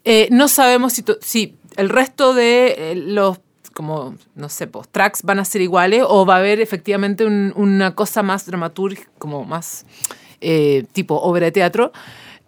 [0.05, 3.39] Eh, no sabemos si, si el resto de eh, los,
[3.75, 7.53] como, no sé, pues, tracks van a ser iguales o va a haber efectivamente un-
[7.57, 9.85] una cosa más dramaturgia, como más
[10.41, 11.93] eh, tipo obra de teatro,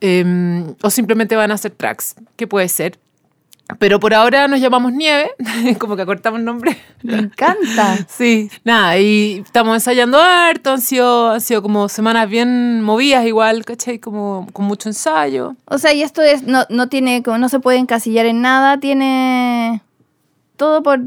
[0.01, 2.99] eh, o simplemente van a ser tracks, que puede ser.
[3.79, 5.33] Pero por ahora nos llamamos Nieve,
[5.79, 6.77] como que acortamos el nombre.
[7.03, 7.99] Me encanta.
[8.09, 13.65] Sí, nada, y estamos ensayando harto, han sido, han sido como semanas bien movidas igual,
[13.65, 13.99] ¿cachai?
[13.99, 15.57] Como con mucho ensayo.
[15.67, 18.79] O sea, y esto es, no, no tiene, como no se puede encasillar en nada,
[18.79, 19.83] tiene
[20.57, 21.01] todo por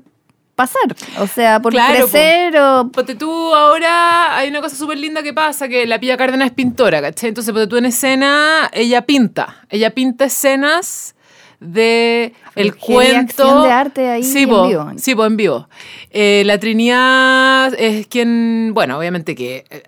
[0.56, 0.96] pasar.
[1.20, 5.34] O sea, por Claro, crecer o Ponte tú ahora, hay una cosa súper linda que
[5.34, 7.30] pasa, que la Pilla Cárdenas es pintora, ¿cachai?
[7.30, 11.15] Entonces, ponte tú en escena, ella pinta, ella pinta escenas
[11.60, 13.64] de el cuento.
[13.64, 14.92] de arte ahí sí, en po, vivo.
[14.98, 15.68] Sí, po, en vivo.
[16.12, 19.84] Eh, la Trinidad es quien, bueno, obviamente que eh,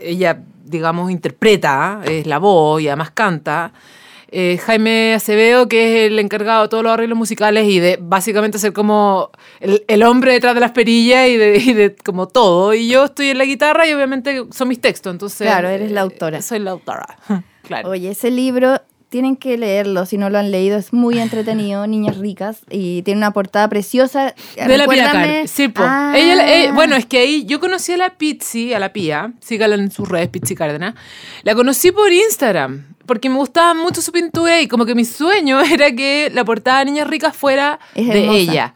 [0.00, 3.72] ella, digamos, interpreta, es la voz y además canta.
[4.32, 8.60] Eh, Jaime Acevedo, que es el encargado de todos los arreglos musicales y de básicamente
[8.60, 12.72] ser como el, el hombre detrás de las perillas y de, y de como todo.
[12.72, 15.46] Y yo estoy en la guitarra y obviamente son mis textos, entonces...
[15.48, 16.42] Claro, eres la eh, autora.
[16.42, 17.06] soy la autora,
[17.62, 17.90] claro.
[17.90, 18.80] Oye, ese libro
[19.10, 20.78] tienen que leerlo si no lo han leído.
[20.78, 24.34] Es muy entretenido, Niñas Ricas, y tiene una portada preciosa.
[24.56, 25.70] De la Pia Sí.
[25.76, 26.14] Ah.
[26.16, 29.32] Ella, la- eh, bueno, es que ahí yo conocí a la Pizzi, a la Pia,
[29.40, 30.94] sígala en sus redes, Pizzi Cárdenas.
[31.42, 35.60] La conocí por Instagram, porque me gustaba mucho su pintura y como que mi sueño
[35.72, 38.74] era que la portada de Niñas Ricas fuera Es de ella.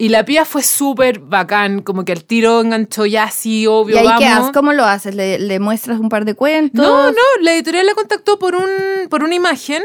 [0.00, 3.98] Y la Pia fue súper bacán, como que al tiro enganchó ya así, obvio, ¿Y
[3.98, 4.20] ahí vamos.
[4.20, 4.50] qué haces?
[4.54, 5.14] ¿Cómo lo haces?
[5.14, 6.86] ¿Le, le muestras un par de cuentos?
[6.86, 9.82] No, no, la editorial la contactó por un por una imagen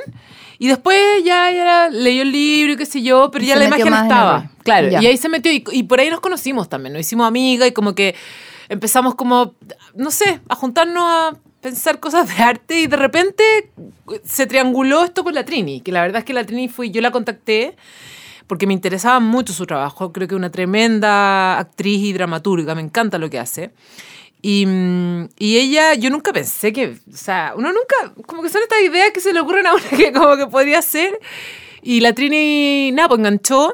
[0.59, 3.66] y después ya, ya leyó el libro y qué sé yo, pero Y ya la
[3.66, 4.49] imagen estaba.
[4.55, 5.01] el- Claro, Ya.
[5.01, 7.72] y ahí se metió y, y por ahí nos conocimos también, nos hicimos amigas y
[7.72, 8.14] como que
[8.70, 9.55] empezamos como,
[9.95, 13.43] no sé, a juntarnos a pensar cosas de arte y de repente
[14.24, 17.01] se trianguló esto con la Trini, que la verdad es que la Trini fui, yo
[17.01, 17.76] la contacté
[18.48, 22.82] porque me interesaba mucho su trabajo, creo que es una tremenda actriz y dramaturga, me
[22.82, 23.72] encanta lo que hace.
[24.41, 28.62] Y, mm, y ella, yo nunca pensé que, o sea, uno nunca, como que son
[28.62, 31.18] estas ideas que se le ocurren a uno que como que podría ser.
[31.82, 33.74] Y la Trini, nada, pues enganchó.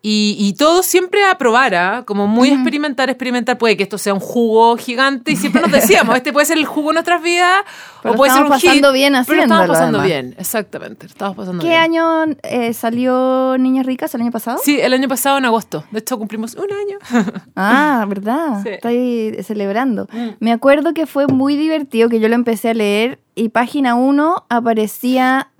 [0.00, 2.04] Y, y todo siempre a probar, ¿ah?
[2.06, 3.58] como muy experimentar, experimentar.
[3.58, 6.66] Puede que esto sea un jugo gigante y siempre nos decíamos, este puede ser el
[6.66, 7.62] jugo de nuestras vidas
[8.02, 8.94] Pero o puede ser un estamos pasando hit.
[8.94, 10.06] bien Pero estamos pasando además.
[10.06, 11.06] bien, exactamente.
[11.06, 11.80] Estamos pasando ¿Qué bien.
[11.80, 14.14] año eh, salió Niñas Ricas?
[14.14, 14.58] ¿El año pasado?
[14.62, 15.84] Sí, el año pasado en agosto.
[15.90, 16.98] De hecho, cumplimos un año.
[17.56, 18.62] Ah, ¿verdad?
[18.62, 18.68] Sí.
[18.70, 20.06] Estoy celebrando.
[20.12, 20.28] Mm.
[20.38, 24.46] Me acuerdo que fue muy divertido que yo lo empecé a leer y página 1
[24.48, 25.50] aparecía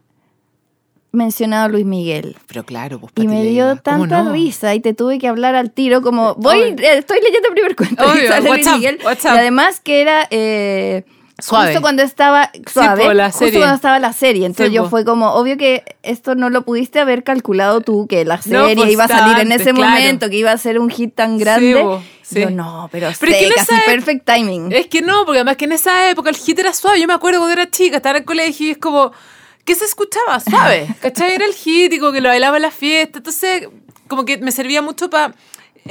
[1.19, 2.37] mencionado Luis Miguel.
[2.47, 4.33] Pero claro, pues Y me dio Leiva, ¿cómo tanta no?
[4.33, 6.87] risa y te tuve que hablar al tiro como, voy, Obvio.
[6.89, 8.99] eh, estoy leyendo el primer cuento Obvio, sale Luis up, Miguel.
[9.03, 11.05] Y además que era eh,
[11.41, 11.67] Suave.
[11.67, 14.45] justo cuando estaba suave, po, la justo cuando estaba la serie.
[14.47, 14.91] Entonces Sí, yo po.
[14.91, 18.91] fue como, obvio que esto no lo pudiste haber calculado tú, que la serie pues,
[18.91, 19.93] iba a salir en ese claro.
[19.93, 22.01] momento, que iba a ser un hit tan grande.
[22.23, 22.41] sí.
[22.41, 24.73] Yo no, pero, Pero es que perfect timing.
[24.73, 27.01] Es que no, porque además que en esa época el hit era suave.
[27.01, 29.13] Yo me acuerdo cuando era chica, estaba en el colegio y es como,
[29.69, 30.41] ¿qué se escuchaba?
[30.41, 30.89] Suave.
[31.01, 31.35] ¿Cachai?
[31.35, 33.19] Era el como que lo bailaba en la fiesta.
[33.19, 33.69] Entonces,
[34.09, 35.35] como que me servía mucho para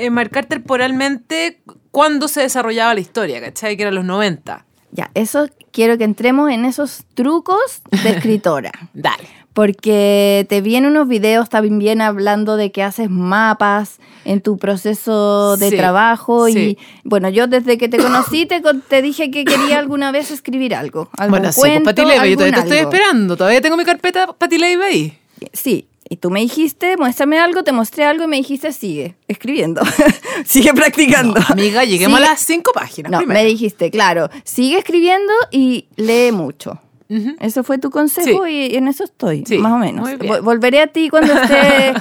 [0.10, 1.62] marcar temporalmente
[1.92, 3.78] cuándo se desarrollaba la historia, ¿cachai?
[3.78, 4.66] Que eran los 90.
[4.92, 8.72] Ya, eso quiero que entremos en esos trucos de escritora.
[8.94, 9.30] Dale.
[9.58, 14.60] Porque te vi en unos videos también bien hablando de que haces mapas en tu
[14.60, 16.46] proceso de Sí, trabajo.
[16.46, 16.60] sí.
[16.60, 20.76] Y bueno, yo desde que te conocí te, te dije que quería alguna vez escribir
[20.76, 21.10] algo.
[21.18, 22.92] Algún Bueno, sí, pues cuento, Leiva, yo todavía te algún estoy algo.
[22.92, 23.36] esperando.
[23.36, 25.18] Todavía tengo mi carpeta Pati Leiva ahí.
[25.54, 29.82] Sí, y tú me dijiste, muéstrame algo, te mostré algo y me dijiste, sigue escribiendo,
[30.46, 31.42] sigue practicando.
[31.50, 33.40] Amiga, lleguemos Sigue- a las cinco páginas No, primero.
[33.40, 36.80] me dijiste, claro, sigue escribiendo y lee mucho.
[37.10, 37.36] Ujú.
[37.40, 38.70] Eso fue tu consejo Sí.
[38.72, 40.10] y en eso estoy, Sí, más o menos.
[40.44, 41.94] Volveré a ti cuando esté...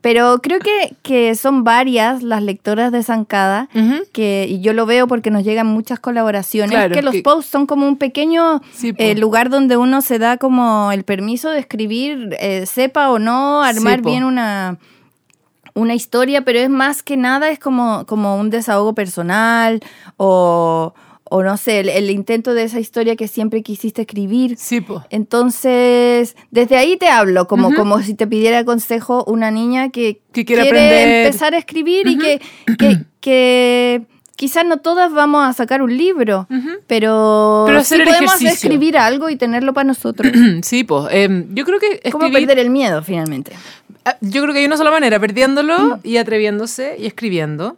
[0.00, 3.68] Pero creo que, que son varias las lectoras de Zancada
[4.12, 7.48] que, y yo lo veo porque nos llegan muchas colaboraciones, Claro, que los que- posts
[7.52, 11.60] son como un pequeño Sí, eh, lugar donde uno se da como el permiso de
[11.60, 14.78] escribir, eh, sepa o no, armar bien una,
[15.74, 19.78] una historia, pero es más que nada, es como, como un desahogo personal
[20.16, 20.94] o,
[21.34, 24.56] o no sé, el, el intento de esa historia que siempre quisiste escribir.
[24.58, 25.00] Sí, pues.
[25.10, 30.44] Entonces, desde ahí te hablo, como, como si te pidiera consejo una niña que, Que
[30.44, 32.40] quiere empezar a escribir y que,
[32.78, 34.02] que, que
[34.36, 36.46] quizás no todas vamos a sacar un libro,
[36.86, 38.52] pero, Pero sí hacer podemos ejercicio.
[38.68, 40.30] escribir algo y tenerlo para nosotros.
[40.62, 41.06] Sí, pues.
[41.12, 43.52] em, yo creo que ¿Cómo escribir- perder el miedo finalmente?
[44.04, 47.76] Ah, Yo creo que hay una sola manera, perdiéndolo y atreviéndose y escribiendo.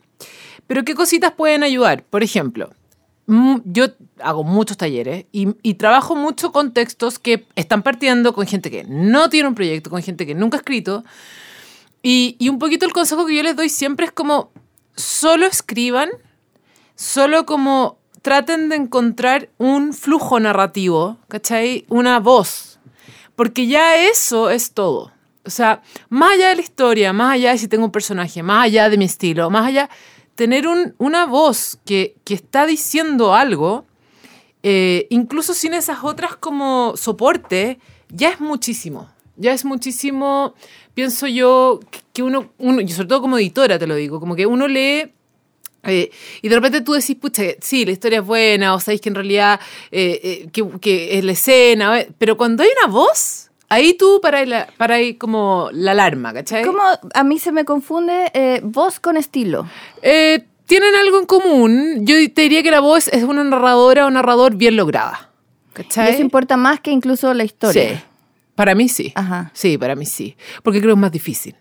[0.66, 2.02] Pero ¿qué cositas pueden ayudar?
[2.08, 2.70] Por ejemplo,
[3.26, 3.86] yo
[4.20, 9.30] hago muchos talleres y, trabajo mucho con textos que están partiendo con gente que no
[9.30, 11.04] tiene un proyecto, con gente que nunca ha escrito.
[12.02, 14.52] Y, y un poquito el consejo que yo les doy siempre es como,
[14.94, 16.10] solo escriban,
[16.94, 21.84] solo como traten de encontrar un flujo narrativo, ¿cachai?
[21.88, 22.78] Una voz.
[23.36, 25.12] Porque ya eso es todo.
[25.44, 28.64] O sea, más allá de la historia, más allá de si tengo un personaje, más
[28.64, 29.90] allá de mi estilo, más allá,
[30.34, 33.84] tener un- una voz que, que está diciendo algo,
[34.62, 37.78] eh, incluso sin esas otras como soporte,
[38.08, 39.10] ya es muchísimo.
[39.36, 40.54] Ya es muchísimo,
[40.94, 41.80] pienso yo,
[42.12, 45.12] que- uno, uno, y sobre todo como editora te lo digo, como que uno lee
[45.86, 46.10] eh,
[46.40, 49.16] y de repente tú decís, pucha, sí, la historia es buena, o sabéis que en
[49.16, 49.60] realidad
[49.90, 54.20] eh, eh, que, que es la escena, eh, pero cuando hay una voz, ahí tú
[54.22, 56.64] para la, para ahí como la alarma, ¿cachai?
[56.64, 56.82] ¿Cómo
[57.14, 59.68] a mí se me confunde eh, voz con estilo?
[60.02, 62.06] Eh, tienen algo en común.
[62.06, 65.30] Yo te diría que la voz es una narradora o narrador bien lograda.
[65.72, 66.12] Y ¿Cachai?
[66.12, 67.96] eso importa más que incluso la historia.
[67.96, 68.04] Sí.
[68.54, 69.12] Para mí sí.
[69.14, 69.50] Ajá.
[69.54, 70.36] Sí, para mí sí.
[70.62, 71.56] Porque creo que es más difícil.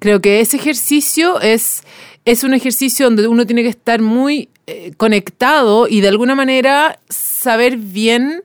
[0.00, 1.82] Creo que ese ejercicio es,
[2.24, 6.98] es un ejercicio donde uno tiene que estar muy eh, conectado y de alguna manera
[7.08, 8.42] saber bien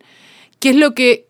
[0.59, 1.25] qué es lo que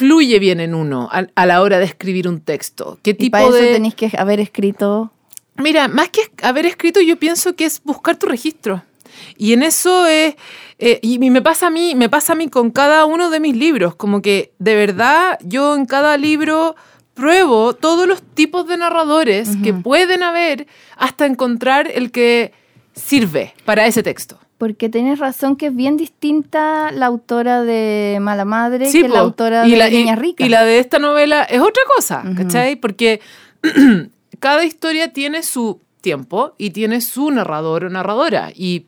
[0.00, 2.98] fluye bien en uno a, a la hora de escribir un texto.
[3.02, 3.72] ¿Qué Y tipo para eso de...
[3.74, 5.12] tenéis que haber escrito.
[5.56, 8.82] Mira, más que haber escrito, yo pienso que es buscar tu registro.
[9.36, 10.36] Y en eso es,
[10.78, 13.54] eh, y me pasa a mí, me pasa a mí con cada uno de mis
[13.54, 16.76] libros, como que de verdad yo en cada libro
[17.12, 22.54] pruebo todos los tipos de narradores que pueden haber hasta encontrar el que
[22.94, 24.38] sirve para ese texto.
[24.58, 29.14] Porque tienes razón que es bien distinta la autora de Mala Madre Sí, que po.
[29.14, 30.44] la autora y de la, Niña Rica.
[30.44, 32.76] Y la de esta novela es otra cosa, ¿cachai?
[32.76, 33.20] Porque
[34.38, 38.52] cada historia tiene su tiempo y tiene su narrador o narradora.
[38.54, 38.86] Y,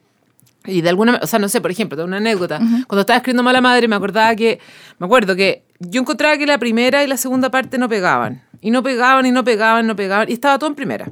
[0.67, 2.59] y de alguna o sea, no sé, por ejemplo, tengo una anécdota.
[2.59, 4.59] Cuando estaba escribiendo Mala Madre, me acordaba que,
[4.99, 8.43] me acuerdo que yo encontraba que la primera y la segunda parte no pegaban.
[8.61, 10.29] Y no pegaban, y no pegaban, no pegaban.
[10.29, 11.11] Y estaba todo en primera.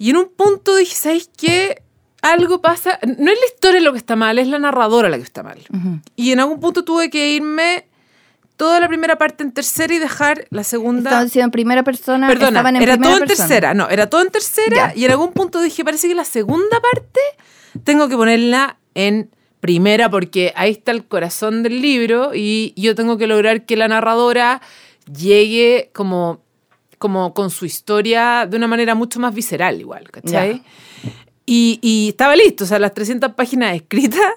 [0.00, 1.82] Y en un punto dije, ¿sabéis qué?
[2.22, 2.98] Algo pasa.
[3.02, 5.58] No es la historia lo que está mal, es la narradora la que está mal.
[6.16, 7.86] Y en algún punto tuve que irme
[8.56, 11.10] toda la primera parte en tercera y dejar la segunda.
[11.10, 12.28] Estaban diciendo en primera persona.
[12.28, 13.48] Perdona, estaban en era primera todo en persona.
[13.48, 13.74] tercera.
[13.74, 14.74] No, era todo en tercera.
[14.74, 14.92] Ya.
[14.96, 17.20] Y en algún punto dije, parece que la segunda parte
[17.84, 19.28] tengo que ponerla en
[19.60, 23.86] primera porque ahí está el corazón del libro y yo tengo que lograr que la
[23.86, 24.62] narradora
[25.14, 26.40] llegue como,
[27.00, 30.62] como con su historia de una manera mucho más visceral igual, ¿cachai?
[31.46, 34.34] Y, y estaba listo, o sea, las 300 páginas escritas.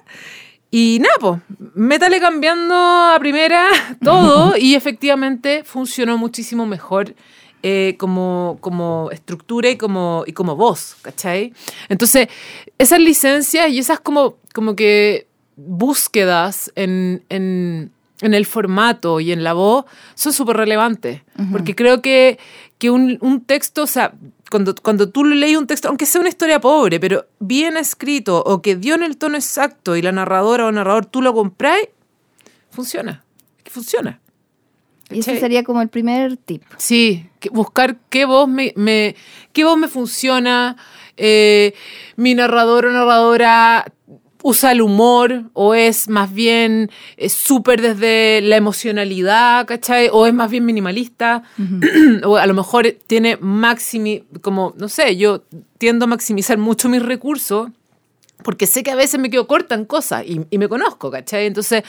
[0.72, 1.42] Y nada, pues,
[1.76, 3.68] métale cambiando a primera
[4.02, 7.14] todo y efectivamente funcionó muchísimo mejor
[7.64, 11.54] eh, como, como estructura y como, y como voz, ¿cachai?
[11.90, 12.30] Entonces,
[12.78, 17.92] esas licencias y esas como, como que búsquedas en, en,
[18.24, 21.22] en el formato y en la voz son súper relevantes,
[21.52, 22.40] porque creo que,
[22.80, 24.14] que un, un texto, o sea,
[24.50, 28.62] cuando, cuando tú lees un texto, aunque sea una historia pobre, pero bien escrito o
[28.62, 31.88] que dio en el tono exacto y la narradora o narrador tú lo compráis,
[32.72, 33.24] funciona.
[33.64, 34.20] Que funciona.
[35.10, 36.64] Y ese sería como el primer tip.
[36.78, 39.16] Sí, que buscar qué voz me, me-
[39.52, 40.76] qué voz me funciona,
[41.18, 41.74] eh,
[42.16, 43.86] mi narrador o narradora
[44.44, 50.10] usa el humor o es más bien eh, súper desde la emocionalidad, ¿cachai?
[50.12, 51.44] O es más bien minimalista,
[52.24, 55.44] o a lo mejor tiene maximi, como, no sé, yo
[55.80, 57.70] tiendo a maximizar mucho mis recursos
[58.44, 61.46] porque sé que a veces me quedo corta en cosas y, y me conozco, ¿cachai?
[61.46, 61.84] Entonces,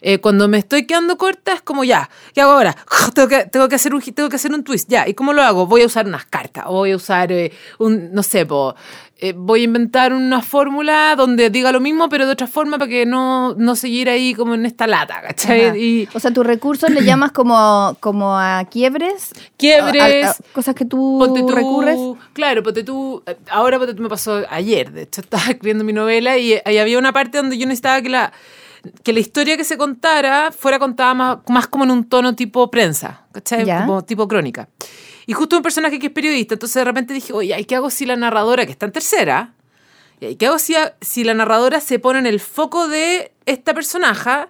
[0.00, 2.76] eh, cuando me estoy quedando corta es como ya, ¿qué hago ahora?
[3.14, 5.42] Tengo que, tengo que, hacer, un, tengo que hacer un twist, ya, ¿y cómo lo
[5.42, 5.66] hago?
[5.66, 8.74] Voy a usar unas cartas, o voy a usar eh, un, no sé, po,
[9.20, 12.88] eh, voy a inventar una fórmula donde diga lo mismo, pero de otra forma para
[12.88, 15.76] que no, no seguir ahí como en esta lata, ¿cachai?
[15.76, 19.32] Y O sea, tus recursos le llamas como, como a quiebres.
[19.56, 21.18] quiebres, a- a- cosas que tú,
[21.52, 21.98] recurres.
[22.32, 23.22] Claro, ponte tú.
[23.26, 26.98] eh, Ahora ponte tú me pasó ayer, de hecho, estaba escribiendo mi novela y había
[26.98, 28.32] una parte donde yo necesitaba que la,
[29.02, 32.70] que la historia que se contara fuera contada más, más como en un tono tipo
[32.70, 33.64] prensa, ¿cachai?
[33.84, 34.68] Como tipo crónica.
[35.28, 37.90] Y justo un personaje que es periodista, entonces de repente dije, oye, ¿y qué hago
[37.90, 39.52] si la narradora, que está en tercera,
[40.20, 44.46] ¿y qué hago si, si la narradora se pone en el foco de esta personaje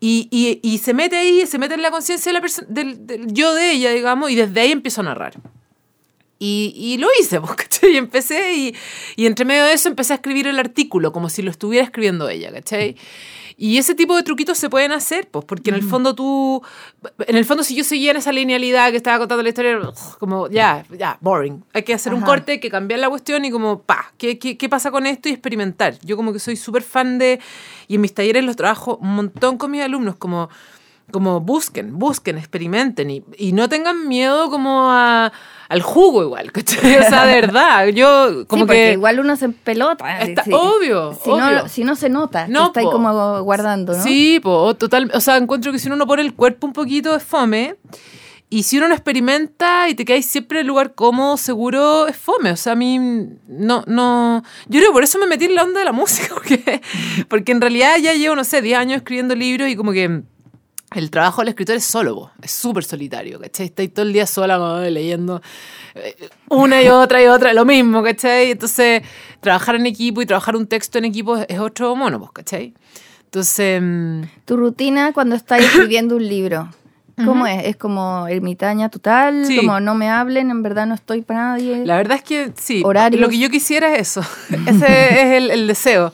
[0.00, 3.90] y, se mete ahí, se mete en la conciencia de del, del yo de ella,
[3.90, 5.34] digamos, y desde ahí empiezo a narrar?
[6.38, 7.92] Y, y lo hice, pues, ¿cachai?
[7.92, 8.74] Y empecé y,
[9.16, 12.26] y entre medio de eso empecé a escribir el artículo como si lo estuviera escribiendo
[12.30, 12.96] ella, ¿cachai?
[13.58, 16.62] Y ese tipo de truquitos se pueden hacer, pues, porque en el fondo tú,
[17.26, 19.80] en el fondo si yo seguía en esa linealidad que estaba contando la historia,
[20.18, 21.64] como ya, ya, boring.
[21.72, 24.58] Hay que hacer un corte, hay que cambiar la cuestión y como, pa, ¿qué, qué,
[24.58, 25.30] qué pasa con esto?
[25.30, 25.98] Y experimentar.
[26.00, 27.40] Yo como que soy súper fan de,
[27.88, 30.50] y en mis talleres los trabajo un montón con mis alumnos, como
[31.12, 35.32] como busquen, busquen, experimenten y, y no tengan miedo como a,
[35.68, 36.96] al jugo igual, ¿cachai?
[36.98, 38.92] O sea, de verdad, yo como sí, porque que...
[38.92, 40.20] igual uno se pelota.
[40.20, 41.50] Está obvio, Si, obvio.
[41.50, 44.02] No, si no se nota, No, está ahí como guardando, ¿no?
[44.02, 47.14] Sí, po, total, o sea, encuentro que si uno no pone el cuerpo un poquito
[47.14, 47.76] es fome
[48.48, 52.16] y si uno no experimenta y te quedas siempre en el lugar cómodo, seguro es
[52.16, 52.98] fome, o sea, a mí
[53.48, 56.34] no, no, yo creo que por eso me metí en la onda de la música,
[56.34, 56.80] porque,
[57.28, 60.22] porque en realidad ya llevo, no sé, 10 años escribiendo libros y como que
[60.94, 62.30] el trabajo del escritor es solo, po.
[62.42, 63.66] es súper solitario, ¿cachai?
[63.66, 65.42] Estáis todo el día sola como, leyendo
[65.94, 68.52] eh, una y otra y otra, lo mismo, ¿cachai?
[68.52, 69.02] Entonces,
[69.40, 72.74] trabajar en equipo y trabajar un texto en equipo es, otro mono, pues, ¿cachai?
[73.24, 76.70] Entonces, mm, Tu rutina cuando estás escribiendo un libro.
[77.24, 77.64] ¿Cómo es?
[77.64, 79.46] ¿Es como ermitaña total?
[79.46, 79.56] Sí.
[79.56, 81.84] Como no me hablen, en verdad no estoy para nadie.
[81.84, 82.82] La verdad es que sí.
[82.84, 83.20] Horarios.
[83.20, 84.20] Lo que yo quisiera es eso.
[84.66, 86.12] Ese es el, el deseo.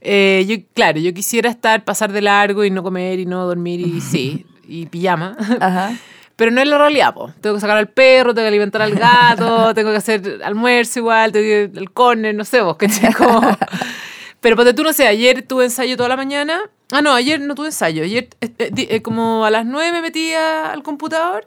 [0.00, 3.80] Eh, yo, claro, yo quisiera estar, pasar de largo y no comer y no dormir
[3.80, 5.36] y sí, y pijama.
[5.60, 5.92] Ajá.
[6.36, 7.30] Pero no es la realidad, po.
[7.42, 11.32] Tengo que sacar al perro, tengo que alimentar al gato, tengo que hacer almuerzo igual,
[11.32, 13.12] tengo que el corner, no sé vos, ¿cachai?
[13.12, 13.40] Como...
[14.40, 16.58] Pero ponte tú, no sé, ayer tuve ensayo toda la mañana.
[16.92, 18.02] Ah, no, ayer no tuve ensayo.
[18.04, 21.46] Ayer eh, eh, eh, como a las 9 me metí a- al computador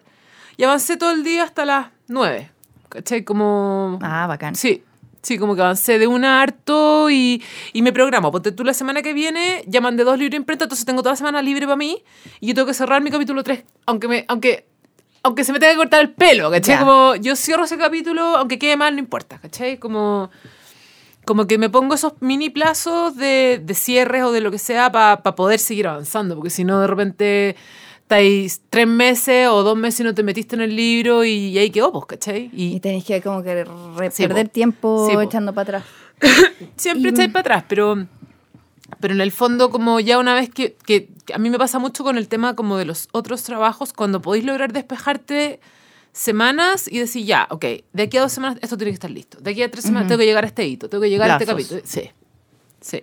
[0.57, 2.51] y avancé todo el día hasta las 9.
[2.89, 3.23] ¿Cachai?
[3.23, 3.97] Como...
[4.03, 4.53] Ah, bacán.
[4.53, 4.83] Sí,
[5.23, 8.31] sí, como que avancé de una harto y, y me programo.
[8.31, 11.13] Ponte tú la semana que viene, ya mandé dos libros de imprenta, entonces tengo toda
[11.13, 12.03] la semana libre para mí
[12.39, 14.25] y yo tengo que cerrar mi capítulo 3, aunque me...
[14.27, 14.67] Aunque,
[15.25, 16.75] aunque se me tenga que cortar el pelo, ¿cachai?
[16.75, 16.79] Ya.
[16.81, 19.77] Como yo cierro ese capítulo, aunque quede mal, no importa, ¿cachai?
[19.77, 20.29] Como,
[21.23, 24.91] como que me pongo esos mini plazos de, de cierres o de lo que sea
[24.91, 27.55] para poder seguir avanzando, porque si no, de repente
[28.13, 31.57] estáis tres meses o dos meses y no te metiste en el libro y, y
[31.57, 32.49] ahí quedó, pues, ¿cachai?
[32.53, 33.65] Y Y tenés que como que
[34.11, 34.51] Sí, perder po.
[34.51, 35.83] tiempo Sí, echando para atrás.
[36.77, 38.05] siempre Y- estáis para atrás, pero,
[38.99, 41.79] pero en el fondo, como ya una vez que, que, que a mí me pasa
[41.79, 45.59] mucho con el tema como de los otros trabajos, cuando podéis lograr despejarte
[46.11, 49.39] semanas y decir, ya, ok, de aquí a dos semanas esto tiene que estar listo,
[49.41, 51.33] de aquí a tres semanas tengo que llegar a este hito, tengo que llegar a
[51.33, 51.81] este capítulo.
[51.83, 52.09] Sí,
[52.79, 53.01] sí.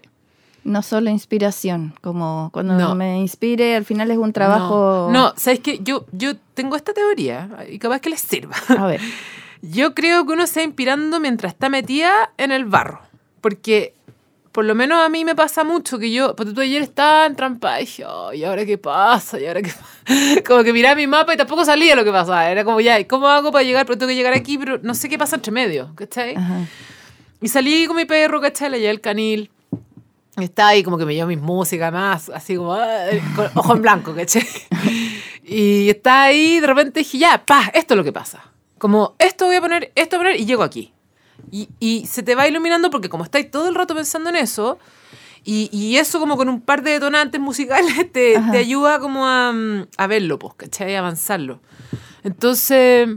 [0.65, 2.95] No solo inspiración, como cuando No.
[2.95, 5.09] me inspire, al final es un trabajo...
[5.11, 5.79] No, no ¿sabes qué?
[5.83, 8.55] Yo, yo tengo esta teoría y capaz que les sirva.
[8.77, 9.01] A ver,
[9.63, 13.01] Yo creo que uno se va inspirando mientras está metida en el barro.
[13.43, 13.93] Porque
[14.53, 17.37] por lo menos a mí me pasa mucho que yo, porque tú ayer estaba en
[17.37, 19.39] trampa y dije, "Oh, ¿y ahora qué pasa?
[19.39, 19.85] ¿Y ahora qué pasa?
[20.47, 22.51] Como que miraba mi mapa y tampoco salía lo que pasaba.
[22.51, 23.85] Era como, ya, ¿y cómo hago para llegar?
[23.87, 26.35] Pero tengo que llegar aquí, pero no sé qué pasa entre medio, ¿cachai?
[26.37, 26.67] ajá.
[27.43, 28.71] Y salí con mi perro, ¿cachai?
[28.71, 29.51] Le llevé el canil.
[30.45, 33.05] Estaba ahí como que me llevó mis músicas más, así como, ah,
[33.37, 34.47] con ojo en blanco, ¿cachai?
[35.45, 38.45] Y estaba ahí, de repente dije, ya, pa, esto es lo que pasa.
[38.79, 40.93] Como, esto voy a poner, esto voy a poner, y llego aquí.
[41.51, 44.79] Y, y se te va iluminando porque como estáis todo el rato pensando en eso,
[45.43, 49.51] y, y eso como con un par de detonantes musicales te, te ayuda como a,
[49.53, 50.95] mm, a verlo, pues, ¿cachai?
[50.95, 51.61] A avanzarlo.
[52.23, 53.09] Entonces,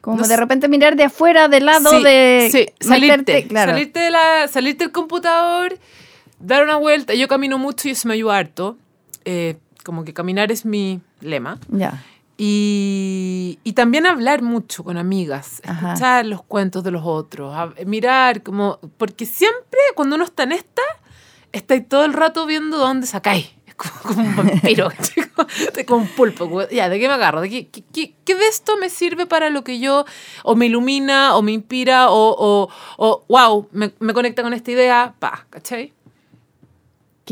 [0.00, 0.36] Como No de sé.
[0.36, 2.48] repente mirar de afuera, del lado Sí, de...
[2.50, 3.72] sí, salirte, meterte, claro.
[3.72, 5.76] salirte, de la, salirte del computador,
[6.42, 7.14] dar una vuelta.
[7.14, 8.76] Yo camino mucho y eso me ayuda harto.
[9.24, 11.58] Eh, como que caminar es mi lema.
[11.68, 12.02] Ya.
[12.38, 15.92] Y, y también hablar mucho con amigas, Ajá.
[15.92, 18.78] escuchar los cuentos de los otros, a- mirar como...
[18.98, 20.82] Porque siempre cuando uno está en esta,
[21.52, 23.50] estáis todo el rato viendo dónde sacáis.
[23.66, 24.88] Es como, como un vampiro,
[25.86, 26.48] como un pulpo.
[26.48, 27.40] como, Ya, ¿de qué me agarro?
[27.40, 30.04] ¿De qué, qué, qué- qué de esto me sirve para lo que yo...
[30.44, 32.68] O me ilumina, o me inspira, o, o,
[32.98, 35.92] o wow, me, me conecta con esta idea, pa, ¿cachai?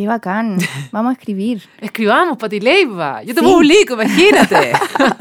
[0.01, 0.57] Qué bacán.
[0.92, 1.62] Vamos a escribir.
[1.78, 3.22] Escribamos, Pati Leiva.
[3.22, 3.46] Yo te Sí.
[3.46, 4.72] publico, imagínate.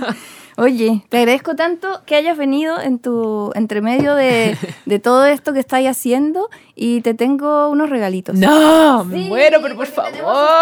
[0.55, 5.59] Oye, te agradezco tanto que hayas venido en tu entremedio de, de todo esto que
[5.59, 8.35] estáis haciendo y te tengo unos regalitos.
[8.37, 10.13] No, me Sí, muero, pero por favor.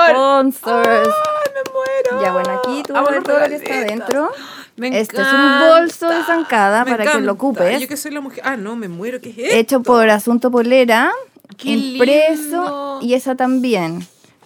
[0.10, 0.88] Sponsors.
[0.88, 2.24] Ay, me muero.
[2.26, 3.88] Ya, bueno, aquí tú ves todo lo que está regalitos.
[4.08, 4.32] dentro.
[4.78, 5.64] Me Este es encanta.
[5.64, 7.32] un bolso de zancada Me para que lo encanta.
[7.34, 7.82] ocupes.
[7.82, 8.42] Yo que soy la mujer.
[8.44, 9.22] Ah, no, me muero.
[9.22, 9.56] ¿Qué es esto?
[9.58, 11.12] Hecho por Asunto Polera,
[11.56, 13.00] Qué impreso lindo.
[13.02, 14.06] y esa también.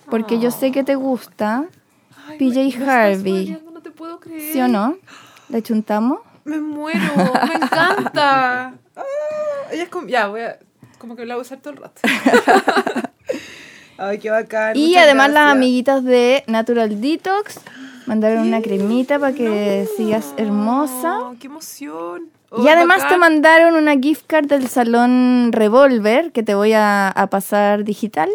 [0.09, 1.65] Porque yo sé que te gusta.
[2.27, 3.57] Ay, PJ estás Harvey.
[3.73, 4.53] No te puedo creer.
[4.53, 4.97] ¿Sí o no?
[5.49, 6.19] ¿La chuntamos?
[6.43, 6.99] Me muero.
[7.47, 8.73] Me encanta.
[8.93, 9.03] Ah,
[9.71, 10.07] ella es como.
[10.07, 10.59] Ya, voy a.
[10.97, 12.01] Como que la voy a usar todo el rato.
[13.97, 14.75] Ay, qué bacán.
[14.75, 17.59] Y además las amiguitas de Natural Detox
[18.05, 21.31] mandaron una cremita para que sigas hermosa.
[21.39, 22.29] ¡Qué emoción!
[22.57, 27.27] Y además te mandaron una gift card del salón Revolver que te voy a, a
[27.27, 28.29] pasar digital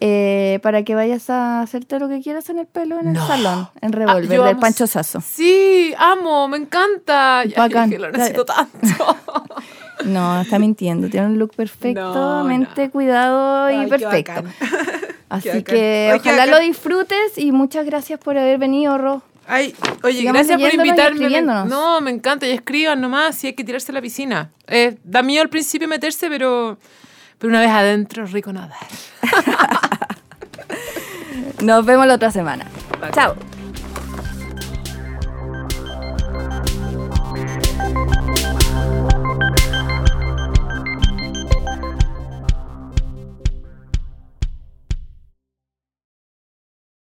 [0.00, 3.26] eh, para que vayas a hacerte lo que quieras en el pelo en el No.
[3.26, 5.20] salón, en Ah, Revolver, yo del amo- Pancho Sasso.
[5.20, 7.44] Sí, amo, me encanta.
[7.44, 7.90] Ya, Bacán.
[7.90, 8.70] que lo necesito tanto.
[10.06, 14.42] No, está mintiendo, tiene un look perfectamente cuidado y Ay, qué perfecto.
[15.28, 19.20] Así que Ay, ojalá lo disfrutes y muchas gracias por haber venido, Ro.
[19.52, 19.74] Ay,
[20.04, 21.42] oye, Sigamos gracias por invitarme.
[21.42, 22.46] No, me encanta.
[22.46, 24.52] Y escriban nomás si hay que tirarse a la piscina.
[24.68, 26.78] Eh, da miedo al principio meterse, pero,
[27.36, 28.78] pero una vez adentro, rico nadar.
[31.62, 32.64] Nos vemos la otra semana.
[33.12, 33.34] Chao.